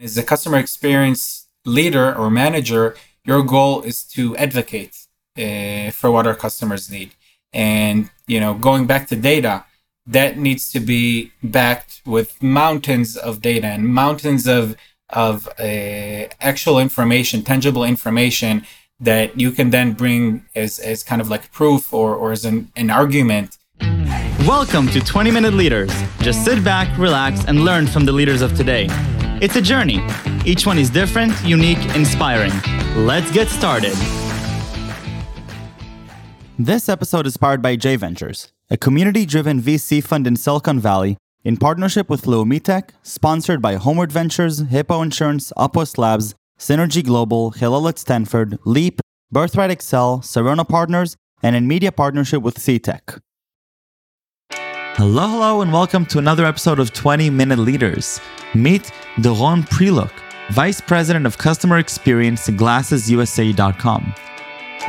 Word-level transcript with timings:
As 0.00 0.18
a 0.18 0.24
customer 0.24 0.58
experience 0.58 1.46
leader 1.64 2.12
or 2.12 2.28
manager, 2.28 2.96
your 3.24 3.44
goal 3.44 3.82
is 3.82 4.02
to 4.14 4.36
advocate 4.36 5.06
uh, 5.38 5.92
for 5.92 6.10
what 6.10 6.26
our 6.26 6.34
customers 6.34 6.90
need. 6.90 7.12
And, 7.52 8.10
you 8.26 8.40
know, 8.40 8.54
going 8.54 8.88
back 8.88 9.06
to 9.08 9.16
data, 9.16 9.64
that 10.04 10.36
needs 10.36 10.72
to 10.72 10.80
be 10.80 11.30
backed 11.44 12.02
with 12.04 12.42
mountains 12.42 13.16
of 13.16 13.40
data 13.40 13.68
and 13.68 13.88
mountains 13.88 14.48
of 14.48 14.76
of 15.10 15.46
uh, 15.60 16.26
actual 16.40 16.80
information, 16.80 17.42
tangible 17.42 17.84
information 17.84 18.66
that 18.98 19.38
you 19.38 19.52
can 19.52 19.70
then 19.70 19.92
bring 19.92 20.44
as, 20.56 20.80
as 20.80 21.04
kind 21.04 21.20
of 21.20 21.28
like 21.28 21.52
proof 21.52 21.92
or, 21.92 22.16
or 22.16 22.32
as 22.32 22.44
an, 22.44 22.72
an 22.74 22.90
argument. 22.90 23.58
Welcome 24.40 24.88
to 24.88 25.00
20 25.00 25.30
Minute 25.30 25.54
Leaders. 25.54 25.92
Just 26.18 26.44
sit 26.44 26.64
back, 26.64 26.98
relax, 26.98 27.44
and 27.44 27.64
learn 27.64 27.86
from 27.86 28.04
the 28.04 28.12
leaders 28.12 28.42
of 28.42 28.56
today. 28.56 28.88
It's 29.40 29.56
a 29.56 29.60
journey. 29.60 30.00
Each 30.44 30.64
one 30.64 30.78
is 30.78 30.90
different, 30.90 31.32
unique, 31.44 31.84
inspiring. 31.96 32.52
Let's 32.94 33.32
get 33.32 33.48
started. 33.48 33.92
This 36.56 36.88
episode 36.88 37.26
is 37.26 37.36
powered 37.36 37.60
by 37.60 37.74
J 37.74 37.96
Ventures, 37.96 38.52
a 38.70 38.76
community 38.76 39.26
driven 39.26 39.60
VC 39.60 40.02
fund 40.02 40.28
in 40.28 40.36
Silicon 40.36 40.78
Valley 40.78 41.16
in 41.42 41.56
partnership 41.56 42.08
with 42.08 42.26
Leumi 42.26 42.88
sponsored 43.02 43.60
by 43.60 43.74
Homeward 43.74 44.12
Ventures, 44.12 44.60
Hippo 44.60 45.02
Insurance, 45.02 45.52
Upwest 45.56 45.98
Labs, 45.98 46.36
Synergy 46.56 47.04
Global, 47.04 47.50
Hillel 47.50 47.88
at 47.88 47.98
Stanford, 47.98 48.60
Leap, 48.64 49.00
Birthright 49.32 49.70
Excel, 49.70 50.20
Sarona 50.20 50.66
Partners, 50.66 51.16
and 51.42 51.56
in 51.56 51.66
media 51.66 51.90
partnership 51.90 52.40
with 52.40 52.54
CTech. 52.58 53.18
Hello, 54.96 55.26
hello, 55.26 55.60
and 55.60 55.72
welcome 55.72 56.06
to 56.06 56.20
another 56.20 56.44
episode 56.46 56.78
of 56.78 56.92
20 56.92 57.28
Minute 57.28 57.58
Leaders. 57.58 58.20
Meet 58.54 58.92
Doron 59.16 59.68
Priluk, 59.68 60.12
Vice 60.52 60.80
President 60.80 61.26
of 61.26 61.36
Customer 61.36 61.78
Experience 61.78 62.48
at 62.48 62.54
GlassesUSA.com. 62.54 64.14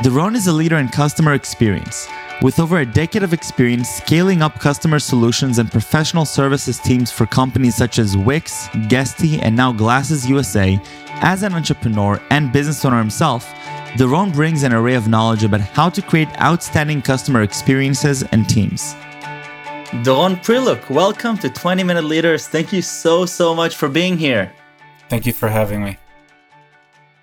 Doron 0.04 0.36
is 0.36 0.46
a 0.46 0.52
leader 0.52 0.76
in 0.76 0.86
customer 0.90 1.34
experience, 1.34 2.06
with 2.40 2.60
over 2.60 2.78
a 2.78 2.86
decade 2.86 3.24
of 3.24 3.32
experience 3.32 3.88
scaling 3.88 4.42
up 4.42 4.60
customer 4.60 5.00
solutions 5.00 5.58
and 5.58 5.72
professional 5.72 6.24
services 6.24 6.78
teams 6.78 7.10
for 7.10 7.26
companies 7.26 7.74
such 7.74 7.98
as 7.98 8.16
Wix, 8.16 8.68
Guesty, 8.86 9.40
and 9.40 9.56
now 9.56 9.72
Glasses 9.72 10.30
USA. 10.30 10.78
As 11.14 11.42
an 11.42 11.52
entrepreneur 11.52 12.22
and 12.30 12.52
business 12.52 12.84
owner 12.84 12.98
himself, 12.98 13.52
Doron 13.96 14.32
brings 14.32 14.62
an 14.62 14.72
array 14.72 14.94
of 14.94 15.08
knowledge 15.08 15.42
about 15.42 15.62
how 15.62 15.88
to 15.88 16.00
create 16.00 16.28
outstanding 16.40 17.02
customer 17.02 17.42
experiences 17.42 18.22
and 18.30 18.48
teams. 18.48 18.94
Doron 20.02 20.42
Priluk, 20.42 20.90
welcome 20.90 21.38
to 21.38 21.48
20 21.48 21.84
Minute 21.84 22.02
Leaders. 22.02 22.48
Thank 22.48 22.72
you 22.72 22.82
so, 22.82 23.24
so 23.24 23.54
much 23.54 23.76
for 23.76 23.88
being 23.88 24.18
here. 24.18 24.52
Thank 25.08 25.26
you 25.26 25.32
for 25.32 25.48
having 25.48 25.84
me. 25.84 25.96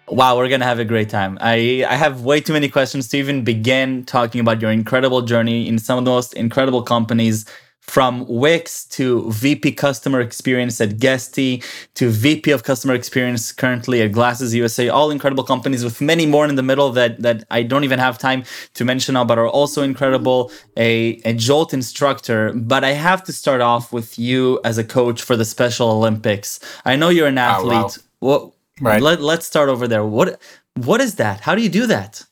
Wow, 0.07 0.37
we're 0.37 0.47
gonna 0.47 0.63
have 0.63 0.79
a 0.79 0.85
great 0.85 1.09
time. 1.09 1.37
I, 1.41 1.85
I 1.85 1.95
have 1.95 2.21
way 2.21 2.39
too 2.39 2.53
many 2.53 2.69
questions 2.69 3.09
to 3.09 3.17
even 3.17 3.43
begin 3.43 4.05
talking 4.05 4.39
about 4.39 4.61
your 4.61 4.71
incredible 4.71 5.23
journey 5.23 5.67
in 5.67 5.77
some 5.77 5.99
of 5.99 6.05
the 6.05 6.11
most 6.11 6.35
incredible 6.35 6.83
companies 6.83 7.45
from 7.87 8.25
Wix 8.27 8.85
to 8.85 9.29
VP 9.31 9.73
customer 9.73 10.21
experience 10.21 10.79
at 10.79 10.99
Guesty 10.99 11.61
to 11.95 12.09
VP 12.09 12.51
of 12.51 12.63
customer 12.63 12.93
experience 12.93 13.51
currently 13.51 14.01
at 14.01 14.13
Glasses 14.13 14.55
USA, 14.55 14.89
all 14.89 15.11
incredible 15.11 15.43
companies 15.43 15.83
with 15.83 15.99
many 15.99 16.25
more 16.25 16.47
in 16.47 16.55
the 16.55 16.63
middle 16.63 16.91
that, 16.93 17.21
that 17.21 17.43
I 17.51 17.61
don't 17.61 17.83
even 17.83 17.99
have 17.99 18.17
time 18.17 18.45
to 18.75 18.85
mention 18.85 19.13
now, 19.13 19.25
but 19.25 19.37
are 19.37 19.47
also 19.47 19.83
incredible. 19.83 20.51
A, 20.77 21.21
a 21.25 21.33
Jolt 21.33 21.73
instructor, 21.73 22.53
but 22.53 22.83
I 22.83 22.91
have 22.91 23.23
to 23.25 23.33
start 23.33 23.61
off 23.61 23.91
with 23.91 24.17
you 24.17 24.59
as 24.63 24.77
a 24.77 24.83
coach 24.83 25.21
for 25.21 25.35
the 25.35 25.45
Special 25.45 25.89
Olympics. 25.89 26.59
I 26.85 26.95
know 26.95 27.09
you're 27.09 27.27
an 27.27 27.37
athlete. 27.37 27.99
Oh, 28.21 28.27
wow. 28.27 28.29
What, 28.41 28.51
right. 28.81 29.01
Let, 29.01 29.21
let's 29.21 29.45
start 29.45 29.69
over 29.69 29.87
there. 29.87 30.05
What, 30.05 30.41
what 30.75 31.01
is 31.01 31.15
that? 31.15 31.41
How 31.41 31.53
do 31.53 31.61
you 31.61 31.69
do 31.69 31.85
that? 31.87 32.23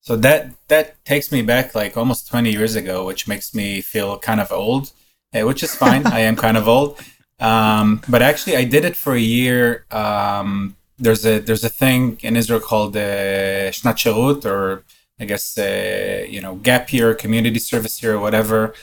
So 0.00 0.16
that 0.16 0.52
that 0.68 1.04
takes 1.04 1.30
me 1.32 1.42
back 1.42 1.74
like 1.74 1.96
almost 1.96 2.28
20 2.28 2.50
years 2.50 2.76
ago, 2.76 3.04
which 3.04 3.28
makes 3.28 3.54
me 3.54 3.80
feel 3.80 4.18
kind 4.18 4.40
of 4.40 4.50
old, 4.52 4.92
eh, 5.32 5.42
which 5.42 5.62
is 5.62 5.74
fine. 5.74 6.06
I 6.18 6.20
am 6.20 6.36
kind 6.36 6.56
of 6.56 6.68
old. 6.68 6.98
Um, 7.40 8.02
but 8.08 8.22
actually, 8.22 8.56
I 8.56 8.64
did 8.64 8.84
it 8.84 8.96
for 8.96 9.14
a 9.14 9.20
year. 9.20 9.84
Um, 9.90 10.76
there's 10.98 11.24
a 11.24 11.38
there's 11.38 11.64
a 11.64 11.68
thing 11.68 12.18
in 12.22 12.36
Israel 12.36 12.60
called 12.60 12.96
uh, 12.96 13.70
Shnat 13.70 13.96
Sherut, 14.02 14.44
or 14.44 14.84
I 15.20 15.24
guess 15.24 15.56
uh, 15.58 16.24
you 16.28 16.40
know 16.40 16.56
gap 16.56 16.92
year, 16.92 17.14
community 17.14 17.58
service 17.58 18.02
year, 18.02 18.14
or 18.14 18.20
whatever. 18.20 18.74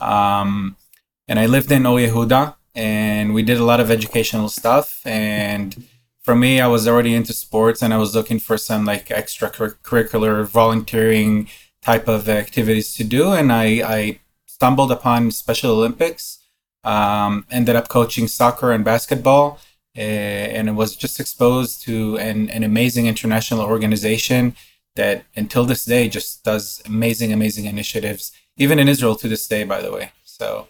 Um, 0.00 0.76
and 1.28 1.38
I 1.38 1.46
lived 1.46 1.72
in 1.72 1.86
Or 1.86 1.98
Yehuda, 1.98 2.56
and 2.74 3.34
we 3.34 3.42
did 3.42 3.58
a 3.58 3.64
lot 3.64 3.80
of 3.80 3.90
educational 3.90 4.48
stuff. 4.48 5.04
And 5.06 5.84
for 6.24 6.34
me, 6.34 6.58
I 6.58 6.66
was 6.66 6.88
already 6.88 7.14
into 7.14 7.34
sports 7.34 7.82
and 7.82 7.92
I 7.92 7.98
was 7.98 8.14
looking 8.14 8.38
for 8.38 8.56
some 8.56 8.86
like 8.86 9.08
extracurricular 9.08 10.46
volunteering 10.46 11.48
type 11.82 12.08
of 12.08 12.30
activities 12.30 12.94
to 12.94 13.04
do. 13.04 13.32
And 13.32 13.52
I, 13.52 13.64
I 13.84 14.20
stumbled 14.46 14.90
upon 14.90 15.30
Special 15.30 15.72
Olympics, 15.72 16.38
um, 16.82 17.44
ended 17.50 17.76
up 17.76 17.88
coaching 17.88 18.26
soccer 18.26 18.72
and 18.72 18.84
basketball. 18.84 19.60
Uh, 19.96 20.00
and 20.00 20.68
it 20.70 20.72
was 20.72 20.96
just 20.96 21.20
exposed 21.20 21.82
to 21.82 22.16
an, 22.16 22.48
an 22.50 22.64
amazing 22.64 23.06
international 23.06 23.60
organization 23.60 24.56
that 24.96 25.24
until 25.36 25.66
this 25.66 25.84
day 25.84 26.08
just 26.08 26.42
does 26.42 26.82
amazing, 26.86 27.32
amazing 27.34 27.66
initiatives, 27.66 28.32
even 28.56 28.78
in 28.78 28.88
Israel 28.88 29.14
to 29.16 29.28
this 29.28 29.46
day, 29.46 29.62
by 29.62 29.82
the 29.82 29.92
way. 29.92 30.10
So 30.24 30.68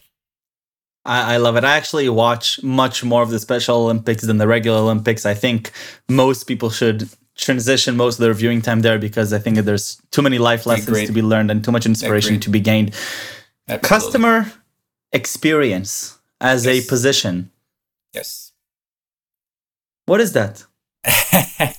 I, 1.05 1.35
I 1.35 1.37
love 1.37 1.57
it. 1.57 1.65
I 1.65 1.77
actually 1.77 2.09
watch 2.09 2.63
much 2.63 3.05
more 3.05 3.23
of 3.23 3.31
the 3.31 3.39
Special 3.39 3.77
Olympics 3.77 4.23
than 4.23 4.39
the 4.39 4.47
regular 4.47 4.79
Olympics. 4.79 5.27
I 5.27 5.35
think 5.35 5.71
most 6.09 6.45
people 6.45 6.71
should 6.71 7.09
transition 7.37 7.97
most 7.97 8.17
of 8.17 8.21
their 8.21 8.35
viewing 8.35 8.63
time 8.63 8.81
there 8.81 8.99
because 8.99 9.33
I 9.33 9.39
think 9.39 9.59
there's 9.59 10.01
too 10.11 10.23
many 10.23 10.39
life 10.39 10.67
lessons 10.67 11.07
to 11.07 11.13
be 11.13 11.23
learned 11.23 11.51
and 11.51 11.65
too 11.65 11.73
much 11.73 11.87
inspiration 11.87 12.41
to 12.41 12.51
be 12.51 12.61
gained. 12.61 12.95
Absolutely. 13.69 13.89
Customer 13.89 14.53
experience 15.13 16.19
as 16.41 16.65
yes. 16.65 16.85
a 16.85 16.89
position. 16.89 17.51
Yes. 18.13 18.53
What 20.07 20.21
is 20.21 20.33
that? 20.33 20.65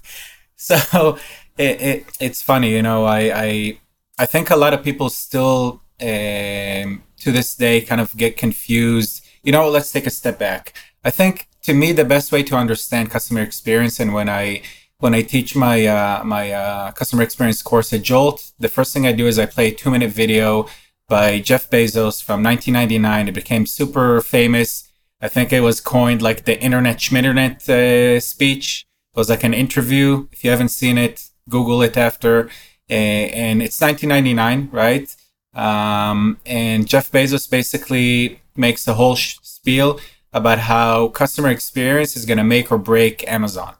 so 0.55 1.17
it, 1.57 1.81
it, 1.81 2.05
it's 2.19 2.41
funny, 2.41 2.71
you 2.71 2.81
know. 2.81 3.05
I, 3.05 3.19
I 3.33 3.79
I 4.17 4.25
think 4.25 4.49
a 4.49 4.55
lot 4.55 4.73
of 4.73 4.83
people 4.83 5.09
still 5.09 5.81
um, 6.01 7.03
to 7.25 7.31
this 7.31 7.55
day 7.55 7.81
kind 7.81 7.99
of 7.99 8.15
get 8.15 8.37
confused. 8.37 9.25
You 9.43 9.51
know, 9.51 9.67
let's 9.67 9.91
take 9.91 10.05
a 10.05 10.11
step 10.21 10.37
back. 10.37 10.73
I 11.03 11.09
think 11.09 11.47
to 11.63 11.73
me 11.73 11.91
the 11.91 12.05
best 12.05 12.31
way 12.31 12.43
to 12.43 12.55
understand 12.55 13.09
customer 13.09 13.41
experience, 13.41 13.99
and 13.99 14.13
when 14.13 14.29
I 14.29 14.61
when 14.99 15.13
I 15.15 15.21
teach 15.23 15.55
my 15.55 15.77
uh, 15.85 16.23
my 16.23 16.51
uh, 16.51 16.91
customer 16.91 17.23
experience 17.23 17.61
course 17.63 17.91
at 17.93 18.03
Jolt, 18.03 18.51
the 18.59 18.69
first 18.69 18.93
thing 18.93 19.05
I 19.07 19.11
do 19.11 19.25
is 19.27 19.37
I 19.39 19.47
play 19.47 19.67
a 19.69 19.75
two 19.81 19.89
minute 19.89 20.11
video 20.11 20.67
by 21.09 21.39
Jeff 21.39 21.69
Bezos 21.69 22.23
from 22.23 22.43
1999. 22.43 23.27
It 23.27 23.33
became 23.33 23.65
super 23.65 24.21
famous. 24.21 24.87
I 25.19 25.27
think 25.27 25.51
it 25.51 25.61
was 25.61 25.81
coined 25.81 26.21
like 26.21 26.45
the 26.45 26.61
internet 26.61 26.97
schminternet 26.97 27.57
uh, 27.69 28.19
speech. 28.19 28.85
It 29.13 29.17
was 29.19 29.29
like 29.29 29.43
an 29.43 29.55
interview. 29.55 30.27
If 30.31 30.43
you 30.43 30.51
haven't 30.51 30.69
seen 30.69 30.97
it, 30.99 31.15
Google 31.49 31.81
it 31.81 31.97
after. 31.97 32.49
and 32.87 33.63
it's 33.65 33.81
1999, 33.81 34.69
right? 34.71 35.07
Um, 35.55 36.37
and 36.45 36.87
Jeff 36.87 37.11
Bezos 37.11 37.49
basically 37.49 38.41
makes 38.55 38.87
a 38.87 38.93
whole 38.93 39.15
sh- 39.15 39.37
spiel 39.41 39.99
about 40.33 40.59
how 40.59 41.07
customer 41.07 41.49
experience 41.49 42.17
is 42.17 42.25
going 42.25 42.37
to 42.37 42.43
make 42.43 42.71
or 42.71 42.77
break 42.77 43.25
Amazon. 43.27 43.73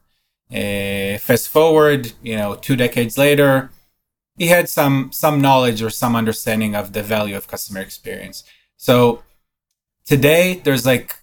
Uh, 0.50 1.18
fast 1.18 1.50
forward, 1.50 2.14
you 2.24 2.38
know, 2.38 2.56
two 2.56 2.78
decades 2.78 3.18
later, 3.18 3.72
he 4.38 4.48
had 4.48 4.70
some 4.70 5.12
some 5.12 5.42
knowledge 5.42 5.82
or 5.82 5.90
some 5.90 6.16
understanding 6.16 6.76
of 6.76 6.94
the 6.94 7.04
value 7.04 7.36
of 7.36 7.48
customer 7.48 7.82
experience. 7.82 8.44
So 8.78 9.24
today, 10.06 10.62
there's 10.64 10.86
like, 10.86 11.18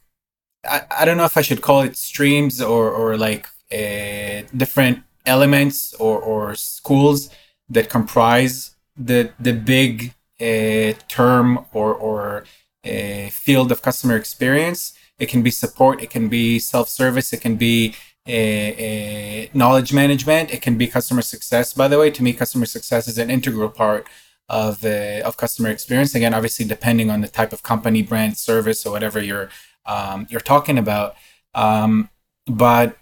I, 0.64 0.82
I 0.90 1.04
don't 1.04 1.16
know 1.16 1.24
if 1.24 1.36
I 1.36 1.42
should 1.42 1.62
call 1.62 1.80
it 1.82 1.96
streams 1.96 2.60
or 2.60 2.90
or 2.90 3.16
like 3.16 3.48
uh, 3.72 4.42
different 4.56 5.02
elements 5.24 5.94
or 5.94 6.18
or 6.18 6.54
schools 6.54 7.30
that 7.68 7.88
comprise 7.88 8.74
the 8.96 9.32
the 9.38 9.52
big 9.52 10.14
a 10.42 10.94
term 11.08 11.64
or, 11.72 11.94
or 11.94 12.44
a 12.84 13.30
field 13.32 13.70
of 13.70 13.80
customer 13.80 14.16
experience. 14.16 14.92
It 15.18 15.26
can 15.26 15.42
be 15.42 15.50
support, 15.50 16.02
it 16.02 16.10
can 16.10 16.28
be 16.28 16.58
self 16.58 16.88
service, 16.88 17.32
it 17.32 17.40
can 17.40 17.56
be 17.56 17.94
a, 18.28 19.50
knowledge 19.54 19.92
management, 19.92 20.52
it 20.52 20.62
can 20.62 20.76
be 20.76 20.86
customer 20.86 21.22
success. 21.22 21.72
By 21.72 21.88
the 21.88 21.98
way, 21.98 22.10
to 22.10 22.22
me, 22.22 22.32
customer 22.32 22.66
success 22.66 23.08
is 23.08 23.18
an 23.18 23.30
integral 23.30 23.68
part 23.68 24.06
of 24.48 24.84
uh, 24.84 25.20
of 25.24 25.36
customer 25.36 25.70
experience. 25.70 26.14
Again, 26.14 26.34
obviously, 26.34 26.66
depending 26.66 27.10
on 27.10 27.20
the 27.20 27.28
type 27.28 27.52
of 27.52 27.62
company, 27.62 28.02
brand, 28.02 28.36
service, 28.36 28.84
or 28.84 28.90
whatever 28.90 29.20
you're 29.20 29.48
um, 29.86 30.26
you're 30.28 30.40
talking 30.40 30.78
about. 30.78 31.14
Um, 31.54 32.10
but 32.46 32.96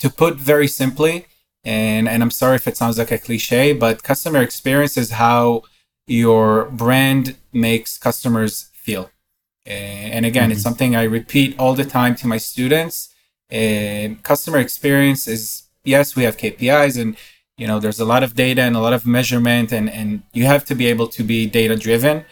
to 0.00 0.10
put 0.10 0.34
very 0.36 0.66
simply, 0.66 1.26
and 1.64 2.08
and 2.08 2.22
I'm 2.22 2.30
sorry 2.30 2.56
if 2.56 2.66
it 2.66 2.76
sounds 2.76 2.98
like 2.98 3.12
a 3.12 3.18
cliche, 3.18 3.72
but 3.72 4.02
customer 4.02 4.42
experience 4.42 4.96
is 4.96 5.12
how 5.12 5.62
your 6.06 6.66
brand 6.66 7.36
makes 7.52 7.98
customers 7.98 8.70
feel. 8.72 9.10
And 9.64 10.26
again, 10.26 10.44
mm-hmm. 10.44 10.52
it's 10.52 10.62
something 10.62 10.96
I 10.96 11.04
repeat 11.04 11.54
all 11.58 11.74
the 11.74 11.84
time 11.84 12.14
to 12.16 12.26
my 12.26 12.38
students. 12.38 13.08
uh, 13.52 14.14
customer 14.22 14.58
experience 14.58 15.28
is 15.28 15.64
yes, 15.84 16.16
we 16.16 16.24
have 16.24 16.36
KPIs 16.36 17.00
and 17.00 17.16
you 17.58 17.66
know 17.66 17.78
there's 17.78 18.00
a 18.00 18.04
lot 18.04 18.22
of 18.22 18.34
data 18.34 18.62
and 18.62 18.74
a 18.76 18.80
lot 18.80 18.94
of 18.94 19.06
measurement 19.06 19.72
and 19.72 19.90
and 19.90 20.22
you 20.32 20.44
have 20.46 20.64
to 20.64 20.74
be 20.74 20.86
able 20.86 21.08
to 21.08 21.22
be 21.22 21.46
data 21.46 21.76
driven. 21.76 22.24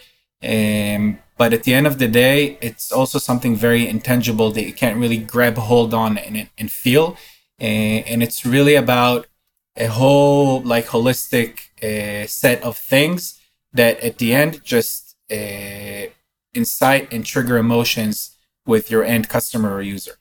Um, 0.43 1.19
but 1.37 1.53
at 1.53 1.63
the 1.63 1.73
end 1.73 1.87
of 1.87 1.97
the 1.99 2.07
day, 2.07 2.57
it's 2.61 2.91
also 2.91 3.17
something 3.19 3.55
very 3.55 3.87
intangible 3.87 4.51
that 4.51 4.65
you 4.65 4.73
can't 4.73 4.97
really 4.99 5.17
grab 5.17 5.57
hold 5.57 5.93
on 5.93 6.17
and, 6.17 6.49
and 6.57 6.71
feel. 6.71 7.17
And, 7.59 8.05
and 8.05 8.23
it's 8.23 8.45
really 8.45 8.75
about 8.75 9.27
a 9.75 9.87
whole 9.87 10.61
like 10.61 10.87
holistic 10.87 11.69
uh, 11.81 12.27
set 12.27 12.61
of 12.63 12.77
things 12.77 13.40
that 13.73 13.99
at 13.99 14.17
the 14.17 14.33
end 14.33 14.63
just 14.63 15.15
uh, 15.31 16.07
incite 16.53 17.11
and 17.13 17.25
trigger 17.25 17.57
emotions 17.57 18.35
with 18.65 18.91
your 18.91 19.03
end 19.03 19.29
customer 19.29 19.73
or 19.73 19.81
user. 19.81 20.13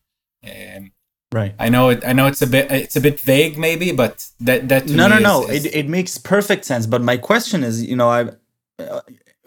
And 0.43 0.91
right. 1.33 1.55
I 1.59 1.69
know 1.69 1.91
it. 1.91 2.03
I 2.07 2.13
know 2.13 2.27
it's 2.27 2.43
a 2.43 2.47
bit. 2.47 2.71
It's 2.71 2.97
a 2.97 3.01
bit 3.01 3.21
vague, 3.21 3.59
maybe, 3.59 3.93
but 3.93 4.29
that 4.41 4.69
that 4.69 4.89
no, 4.89 5.09
no, 5.09 5.19
no. 5.19 5.47
Is, 5.49 5.65
it 5.67 5.75
it 5.75 5.89
makes 5.89 6.19
perfect 6.19 6.65
sense. 6.65 6.87
But 6.87 7.03
my 7.03 7.17
question 7.17 7.63
is, 7.63 7.85
you 7.85 7.97
know, 7.97 8.09
I. 8.09 8.31
Uh, 8.79 9.01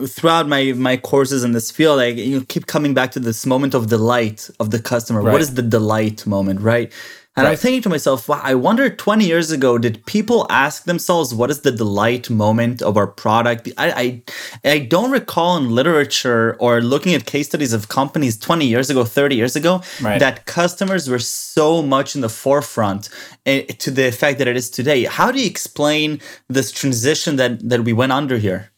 throughout 0.08 0.48
my 0.48 0.74
my 0.74 0.98
courses 0.98 1.44
in 1.44 1.52
this 1.52 1.70
field 1.70 2.00
i 2.00 2.08
you 2.08 2.44
keep 2.46 2.66
coming 2.66 2.96
back 2.96 3.12
to 3.12 3.20
this 3.20 3.46
moment 3.46 3.76
of 3.76 3.88
delight 3.88 4.50
of 4.60 4.72
the 4.72 4.80
customer 4.80 5.22
right. 5.22 5.32
what 5.32 5.40
is 5.40 5.54
the 5.54 5.62
delight 5.62 6.26
moment 6.26 6.60
right 6.60 6.92
and 7.36 7.46
right. 7.46 7.52
I'm 7.52 7.58
thinking 7.58 7.82
to 7.82 7.90
myself, 7.90 8.30
wow, 8.30 8.40
I 8.44 8.54
wonder 8.54 8.92
20 8.92 9.26
years 9.26 9.50
ago, 9.50 9.80
did 9.80 10.06
people 10.06 10.46
ask 10.52 10.84
themselves, 10.84 11.34
what 11.34 11.50
is 11.50 11.62
the 11.62 11.72
delight 11.72 12.30
moment 12.30 12.84
of 12.84 12.96
our 12.96 13.08
product? 13.08 13.70
I, 13.76 14.22
I, 14.64 14.70
I 14.70 14.80
don't 14.80 15.10
recall 15.10 15.58
in 15.58 15.74
literature 15.74 16.56
or 16.60 16.80
looking 16.80 17.16
at 17.16 17.26
case 17.26 17.48
studies 17.48 17.74
of 17.74 17.90
companies 17.90 18.38
20 18.38 18.68
years 18.68 18.92
ago, 18.92 19.04
30 19.04 19.36
years 19.36 19.56
ago, 19.56 19.82
right. 20.00 20.20
that 20.20 20.46
customers 20.46 21.10
were 21.10 21.18
so 21.18 21.82
much 21.82 22.14
in 22.14 22.22
the 22.22 22.30
forefront 22.30 23.10
uh, 23.48 23.62
to 23.80 23.90
the 23.90 24.08
effect 24.08 24.38
that 24.38 24.48
it 24.48 24.56
is 24.56 24.70
today. 24.70 25.06
How 25.06 25.32
do 25.32 25.40
you 25.40 25.48
explain 25.48 26.22
this 26.50 26.72
transition 26.72 27.38
that, 27.38 27.68
that 27.68 27.84
we 27.84 27.94
went 27.94 28.12
under 28.12 28.38
here? 28.38 28.70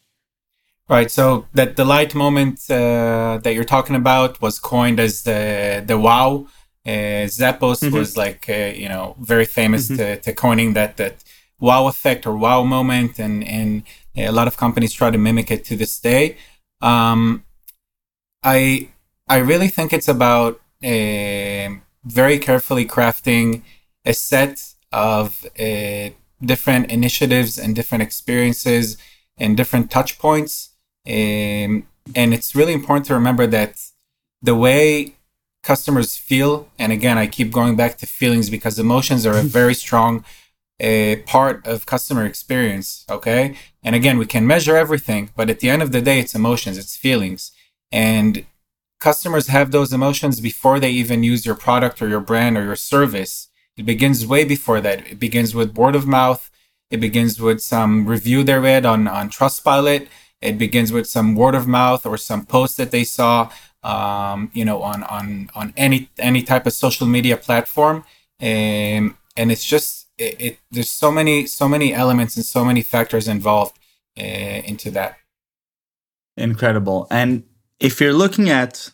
Right. 0.88 1.12
So 1.12 1.48
that 1.54 1.76
delight 1.76 2.16
moment 2.16 2.60
uh, 2.70 3.40
that 3.44 3.54
you're 3.54 3.66
talking 3.66 3.98
about 3.98 4.42
was 4.42 4.60
coined 4.60 5.00
as 5.00 5.24
the 5.24 5.84
the 5.86 5.98
wow 5.98 6.46
uh, 6.86 7.26
Zappos 7.28 7.82
mm-hmm. 7.82 7.96
was 7.96 8.16
like 8.16 8.46
uh, 8.50 8.72
you 8.76 8.88
know 8.88 9.16
very 9.20 9.46
famous 9.46 9.86
mm-hmm. 9.88 9.98
to, 9.98 10.18
to 10.22 10.34
coining 10.34 10.74
that 10.74 10.98
that 10.98 11.24
wow 11.60 11.88
effect 11.88 12.26
or 12.28 12.36
wow 12.36 12.64
moment, 12.64 13.20
and 13.20 13.44
and 13.48 13.84
a 14.16 14.32
lot 14.32 14.48
of 14.48 14.58
companies 14.58 14.94
try 14.94 15.10
to 15.10 15.18
mimic 15.18 15.52
it 15.52 15.66
to 15.66 15.76
this 15.76 16.00
day. 16.00 16.38
Um, 16.82 17.44
I 18.44 18.90
I 19.28 19.38
really 19.38 19.68
think 19.68 19.94
it's 19.94 20.08
about 20.08 20.62
uh, 20.84 21.70
very 22.04 22.38
carefully 22.38 22.86
crafting 22.86 23.64
a 24.06 24.14
set 24.14 24.74
of 24.92 25.46
uh, 25.60 26.10
different 26.42 26.92
initiatives 26.92 27.58
and 27.58 27.76
different 27.76 28.04
experiences 28.04 28.98
and 29.38 29.58
different 29.58 29.90
touch 29.90 30.20
points. 30.20 30.70
Um, 31.08 31.88
and 32.16 32.34
it's 32.34 32.56
really 32.56 32.74
important 32.74 33.06
to 33.08 33.16
remember 33.16 33.48
that 33.48 33.82
the 34.42 34.56
way 34.56 35.16
customers 35.66 36.16
feel. 36.16 36.70
And 36.78 36.92
again, 36.92 37.18
I 37.18 37.26
keep 37.28 37.52
going 37.52 37.76
back 37.76 37.98
to 37.98 38.06
feelings 38.06 38.50
because 38.50 38.78
emotions 38.78 39.26
are 39.26 39.38
a 39.38 39.44
very 39.60 39.74
strong 39.74 40.24
a 40.80 41.18
part 41.26 41.66
of 41.66 41.86
customer 41.86 42.26
experience. 42.26 43.06
Okay. 43.10 43.56
And 43.84 43.96
again, 43.96 44.18
we 44.18 44.26
can 44.26 44.46
measure 44.46 44.76
everything, 44.76 45.30
but 45.36 45.50
at 45.50 45.60
the 45.62 45.70
end 45.70 45.82
of 45.82 45.92
the 45.92 46.02
day, 46.02 46.20
it's 46.20 46.36
emotions, 46.36 46.78
it's 46.78 46.98
feelings. 46.98 47.52
And 47.92 48.46
customers 49.00 49.48
have 49.48 49.72
those 49.72 49.94
emotions 49.94 50.40
before 50.40 50.80
they 50.80 50.92
even 50.92 51.24
use 51.24 51.46
your 51.46 51.56
product 51.56 52.02
or 52.02 52.10
your 52.10 52.20
brand 52.20 52.58
or 52.58 52.64
your 52.64 52.76
service. 52.76 53.48
It 53.78 53.86
begins 53.86 54.28
way 54.28 54.44
before 54.44 54.82
that. 54.82 55.08
It 55.08 55.20
begins 55.20 55.56
with 55.56 55.78
word 55.78 55.96
of 55.96 56.08
mouth. 56.08 56.52
It 56.92 57.00
begins 57.00 57.40
with 57.40 57.62
some 57.62 58.06
review 58.06 58.44
they 58.44 58.60
read 58.60 58.86
on, 58.86 59.08
on 59.08 59.30
Trustpilot. 59.30 60.08
It 60.42 60.58
begins 60.58 60.92
with 60.92 61.08
some 61.08 61.36
word 61.36 61.56
of 61.56 61.68
mouth 61.68 62.06
or 62.06 62.18
some 62.18 62.46
post 62.46 62.78
that 62.78 62.92
they 62.92 63.04
saw 63.04 63.50
um, 63.86 64.50
you 64.54 64.66
know, 64.66 64.82
on 64.82 65.04
on 65.04 65.50
on 65.54 65.74
any 65.78 66.10
any 66.18 66.42
type 66.42 66.66
of 66.66 66.74
social 66.74 67.06
media 67.06 67.38
platform, 67.38 67.98
um, 68.42 69.18
and 69.38 69.52
it's 69.52 69.64
just 69.64 70.08
it, 70.18 70.36
it 70.42 70.60
there's 70.72 70.90
so 70.90 71.12
many 71.12 71.46
so 71.46 71.70
many 71.70 71.94
elements 71.94 72.36
and 72.36 72.46
so 72.46 72.66
many 72.66 72.82
factors 72.82 73.28
involved 73.28 73.78
uh, 74.20 74.24
into 74.24 74.90
that. 74.92 75.18
Incredible, 76.36 77.08
and 77.12 77.44
if 77.80 78.02
you're 78.02 78.14
looking 78.14 78.50
at 78.50 78.92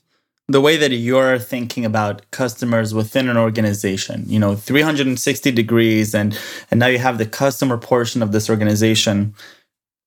the 0.49 0.59
way 0.59 0.75
that 0.75 0.91
you're 0.91 1.39
thinking 1.39 1.85
about 1.85 2.29
customers 2.31 2.93
within 2.93 3.29
an 3.29 3.37
organization 3.37 4.25
you 4.27 4.37
know 4.37 4.53
360 4.53 5.51
degrees 5.51 6.13
and 6.13 6.37
and 6.69 6.79
now 6.79 6.87
you 6.87 6.97
have 6.97 7.17
the 7.17 7.25
customer 7.25 7.77
portion 7.77 8.21
of 8.21 8.33
this 8.33 8.49
organization 8.49 9.33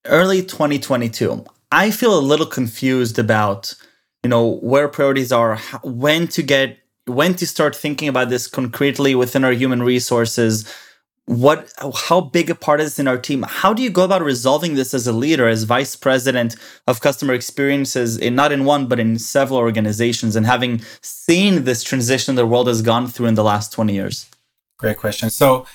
early 0.04 0.42
2022 0.42 1.42
i 1.72 1.90
feel 1.90 2.18
a 2.18 2.20
little 2.20 2.44
confused 2.44 3.18
about 3.18 3.74
you 4.24 4.30
know 4.30 4.56
where 4.56 4.88
priorities 4.88 5.30
are 5.30 5.58
when 5.84 6.26
to 6.28 6.42
get 6.42 6.78
when 7.06 7.34
to 7.34 7.46
start 7.46 7.76
thinking 7.76 8.08
about 8.08 8.30
this 8.30 8.46
concretely 8.48 9.14
within 9.14 9.44
our 9.44 9.52
human 9.52 9.82
resources. 9.82 10.66
What 11.26 11.70
how 12.08 12.20
big 12.22 12.50
a 12.50 12.54
part 12.54 12.80
is 12.80 12.98
in 12.98 13.06
our 13.06 13.18
team? 13.18 13.44
How 13.46 13.72
do 13.72 13.82
you 13.82 13.90
go 13.90 14.04
about 14.04 14.22
resolving 14.22 14.74
this 14.74 14.92
as 14.92 15.06
a 15.06 15.12
leader 15.12 15.46
as 15.46 15.64
vice 15.64 15.94
president 15.96 16.56
of 16.86 17.00
customer 17.00 17.34
experiences 17.34 18.16
in 18.16 18.34
not 18.34 18.52
in 18.52 18.64
one 18.64 18.88
but 18.88 18.98
in 18.98 19.18
several 19.18 19.58
organizations 19.58 20.36
and 20.36 20.44
having 20.44 20.82
seen 21.00 21.64
this 21.64 21.82
transition 21.82 22.34
the 22.34 22.46
world 22.46 22.66
has 22.66 22.82
gone 22.82 23.06
through 23.06 23.26
in 23.26 23.34
the 23.34 23.44
last 23.44 23.72
20 23.72 23.94
years? 23.94 24.26
Great 24.78 24.98
question. 24.98 25.30
So 25.30 25.66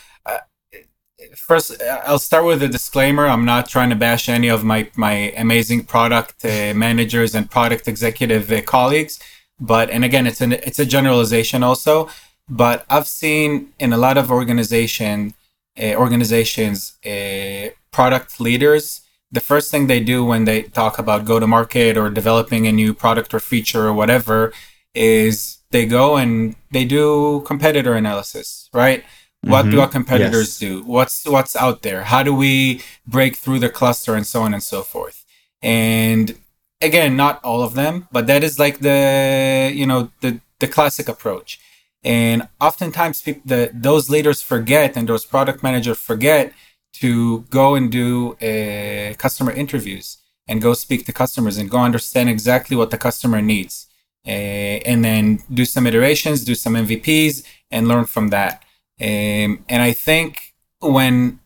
first 1.36 1.82
i'll 2.06 2.20
start 2.20 2.46
with 2.46 2.62
a 2.64 2.68
disclaimer. 2.68 3.28
I'm 3.28 3.46
not 3.46 3.70
trying 3.70 3.90
to 3.90 3.96
bash 3.96 4.30
any 4.30 4.48
of 4.48 4.64
my 4.64 4.90
my 4.96 5.34
amazing 5.38 5.86
product 5.86 6.44
uh, 6.46 6.74
managers 6.76 7.36
and 7.36 7.50
product 7.50 7.88
executive 7.88 8.52
uh, 8.52 8.62
colleagues 8.62 9.20
but 9.60 9.90
and 9.90 10.06
again 10.06 10.26
it's 10.26 10.42
an 10.42 10.54
it's 10.54 10.80
a 10.80 10.86
generalization 10.86 11.64
also 11.64 12.10
but 12.48 12.86
i've 12.90 13.08
seen 13.08 13.70
in 13.80 13.94
a 13.94 13.98
lot 13.98 14.18
of 14.18 14.32
organization 14.32 15.34
uh, 15.82 15.94
organizations 15.96 16.98
uh, 17.06 17.70
product 17.92 18.40
leaders 18.40 19.02
the 19.32 19.40
first 19.40 19.70
thing 19.70 19.88
they 19.88 20.00
do 20.00 20.26
when 20.26 20.46
they 20.46 20.64
talk 20.64 20.98
about 20.98 21.26
go 21.26 21.40
to 21.40 21.48
market 21.48 21.98
or 21.98 22.10
developing 22.10 22.66
a 22.66 22.72
new 22.72 22.94
product 22.94 23.34
or 23.34 23.40
feature 23.40 23.86
or 23.88 23.94
whatever 23.94 24.52
is 24.96 25.60
they 25.72 25.86
go 25.86 26.18
and 26.18 26.56
they 26.72 26.86
do 26.86 27.42
competitor 27.46 27.94
analysis 27.94 28.70
right 28.74 29.04
what 29.42 29.64
mm-hmm. 29.64 29.72
do 29.72 29.82
our 29.82 29.88
competitors 29.88 30.50
yes. 30.50 30.58
do? 30.60 30.84
What's 30.84 31.26
what's 31.26 31.56
out 31.56 31.82
there? 31.82 32.04
How 32.04 32.24
do 32.24 32.34
we 32.34 32.82
break 33.08 33.36
through 33.38 33.60
the 33.60 33.70
cluster 33.70 34.16
and 34.16 34.28
so 34.28 34.42
on 34.42 34.54
and 34.54 34.64
so 34.64 34.84
forth? 34.84 35.26
And 35.62 36.38
again, 36.82 37.16
not 37.16 37.44
all 37.44 37.62
of 37.64 37.74
them, 37.74 38.08
but 38.12 38.28
that 38.28 38.44
is 38.44 38.60
like 38.60 38.80
the 38.80 39.72
you 39.74 39.86
know 39.86 40.12
the 40.22 40.42
the 40.60 40.68
classic 40.68 41.08
approach. 41.08 41.60
And 42.04 42.48
oftentimes, 42.62 43.22
people, 43.22 43.42
the 43.46 43.72
those 43.74 44.10
leaders 44.10 44.42
forget, 44.42 44.96
and 44.96 45.08
those 45.08 45.26
product 45.26 45.64
managers 45.64 46.00
forget 46.00 46.54
to 46.94 47.42
go 47.50 47.76
and 47.76 47.92
do 47.92 48.34
uh, 48.36 49.14
customer 49.16 49.52
interviews 49.52 50.18
and 50.48 50.62
go 50.62 50.74
speak 50.74 51.06
to 51.06 51.14
customers 51.14 51.58
and 51.58 51.70
go 51.70 51.78
understand 51.78 52.30
exactly 52.30 52.76
what 52.76 52.90
the 52.92 52.98
customer 52.98 53.42
needs, 53.42 53.88
uh, 54.26 54.30
and 54.30 55.04
then 55.06 55.40
do 55.54 55.66
some 55.66 55.86
iterations, 55.88 56.44
do 56.44 56.56
some 56.56 56.74
MVPs, 56.74 57.44
and 57.72 57.88
learn 57.88 58.06
from 58.06 58.30
that. 58.30 58.64
Um, 59.02 59.64
and 59.70 59.82
I 59.82 59.94
think 59.94 60.54
when 60.80 61.40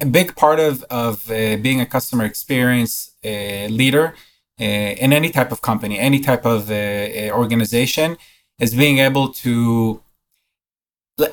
a 0.00 0.06
big 0.06 0.34
part 0.36 0.60
of, 0.60 0.82
of 0.84 1.30
uh, 1.30 1.56
being 1.56 1.80
a 1.80 1.86
customer 1.86 2.24
experience 2.24 3.12
uh, 3.24 3.66
leader 3.68 4.14
uh, 4.60 4.64
in 4.64 5.12
any 5.12 5.30
type 5.30 5.52
of 5.52 5.62
company, 5.62 5.98
any 5.98 6.20
type 6.20 6.44
of 6.44 6.70
uh, 6.70 6.74
uh, 6.74 7.30
organization, 7.32 8.16
is 8.58 8.74
being 8.74 8.98
able 8.98 9.28
to. 9.32 10.02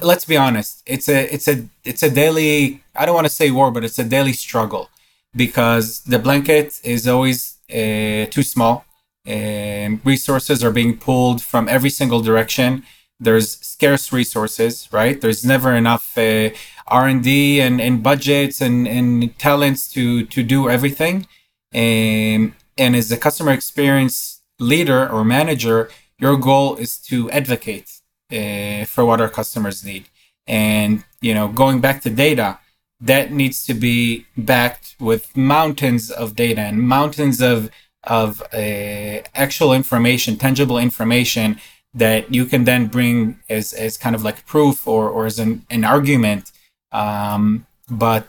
Let's 0.01 0.25
be 0.25 0.35
honest. 0.37 0.83
It's 0.85 1.07
a 1.07 1.33
it's 1.33 1.47
a 1.47 1.65
it's 1.83 2.03
a 2.03 2.09
daily. 2.09 2.83
I 2.95 3.05
don't 3.05 3.15
want 3.15 3.27
to 3.27 3.33
say 3.33 3.51
war, 3.51 3.71
but 3.71 3.83
it's 3.83 3.99
a 3.99 4.03
daily 4.03 4.33
struggle 4.33 4.89
because 5.35 6.01
the 6.01 6.19
blanket 6.19 6.79
is 6.83 7.07
always 7.07 7.57
uh, 7.69 8.25
too 8.35 8.43
small. 8.43 8.85
and 9.25 9.99
resources 10.05 10.63
are 10.63 10.71
being 10.71 10.97
pulled 10.97 11.41
from 11.41 11.67
every 11.67 11.89
single 11.89 12.21
direction 12.21 12.83
there's 13.19 13.57
scarce 13.59 14.13
resources 14.13 14.87
right? 14.91 15.19
There's 15.19 15.43
never 15.45 15.73
enough 15.73 16.17
uh, 16.17 16.49
r&d 16.87 17.61
and, 17.61 17.81
and 17.81 18.01
budgets 18.01 18.61
and, 18.61 18.87
and 18.87 19.37
talents 19.37 19.91
to 19.93 20.25
to 20.25 20.43
do 20.43 20.69
everything. 20.69 21.27
And, 21.73 22.53
and 22.77 22.95
as 22.95 23.11
a 23.11 23.17
customer 23.17 23.51
experience 23.51 24.41
leader 24.59 25.07
or 25.09 25.23
manager 25.23 25.89
your 26.19 26.35
goal 26.37 26.75
is 26.77 26.97
to 26.97 27.29
advocate 27.31 27.89
uh, 28.31 28.85
for 28.85 29.05
what 29.05 29.21
our 29.21 29.29
customers 29.29 29.83
need. 29.83 30.05
And 30.47 31.03
you 31.21 31.33
know 31.33 31.47
going 31.47 31.81
back 31.81 32.01
to 32.01 32.09
data 32.09 32.59
that 32.99 33.31
needs 33.31 33.65
to 33.65 33.73
be 33.73 34.25
backed 34.35 34.95
with 34.99 35.35
mountains 35.37 36.09
of 36.09 36.35
data 36.35 36.61
and 36.61 36.81
mountains 36.81 37.41
of 37.41 37.69
of 38.03 38.41
uh, 38.53 39.21
actual 39.35 39.73
information 39.73 40.37
tangible 40.37 40.77
information 40.77 41.59
that 41.97 42.33
you 42.33 42.45
can 42.45 42.63
then 42.63 42.87
bring 42.87 43.39
as, 43.49 43.73
as 43.73 43.97
kind 43.97 44.15
of 44.15 44.23
like 44.23 44.45
proof 44.45 44.87
or, 44.87 45.09
or 45.09 45.25
as 45.25 45.39
an, 45.39 45.65
an 45.69 45.83
argument. 45.83 46.51
Um, 46.91 47.65
but 47.89 48.27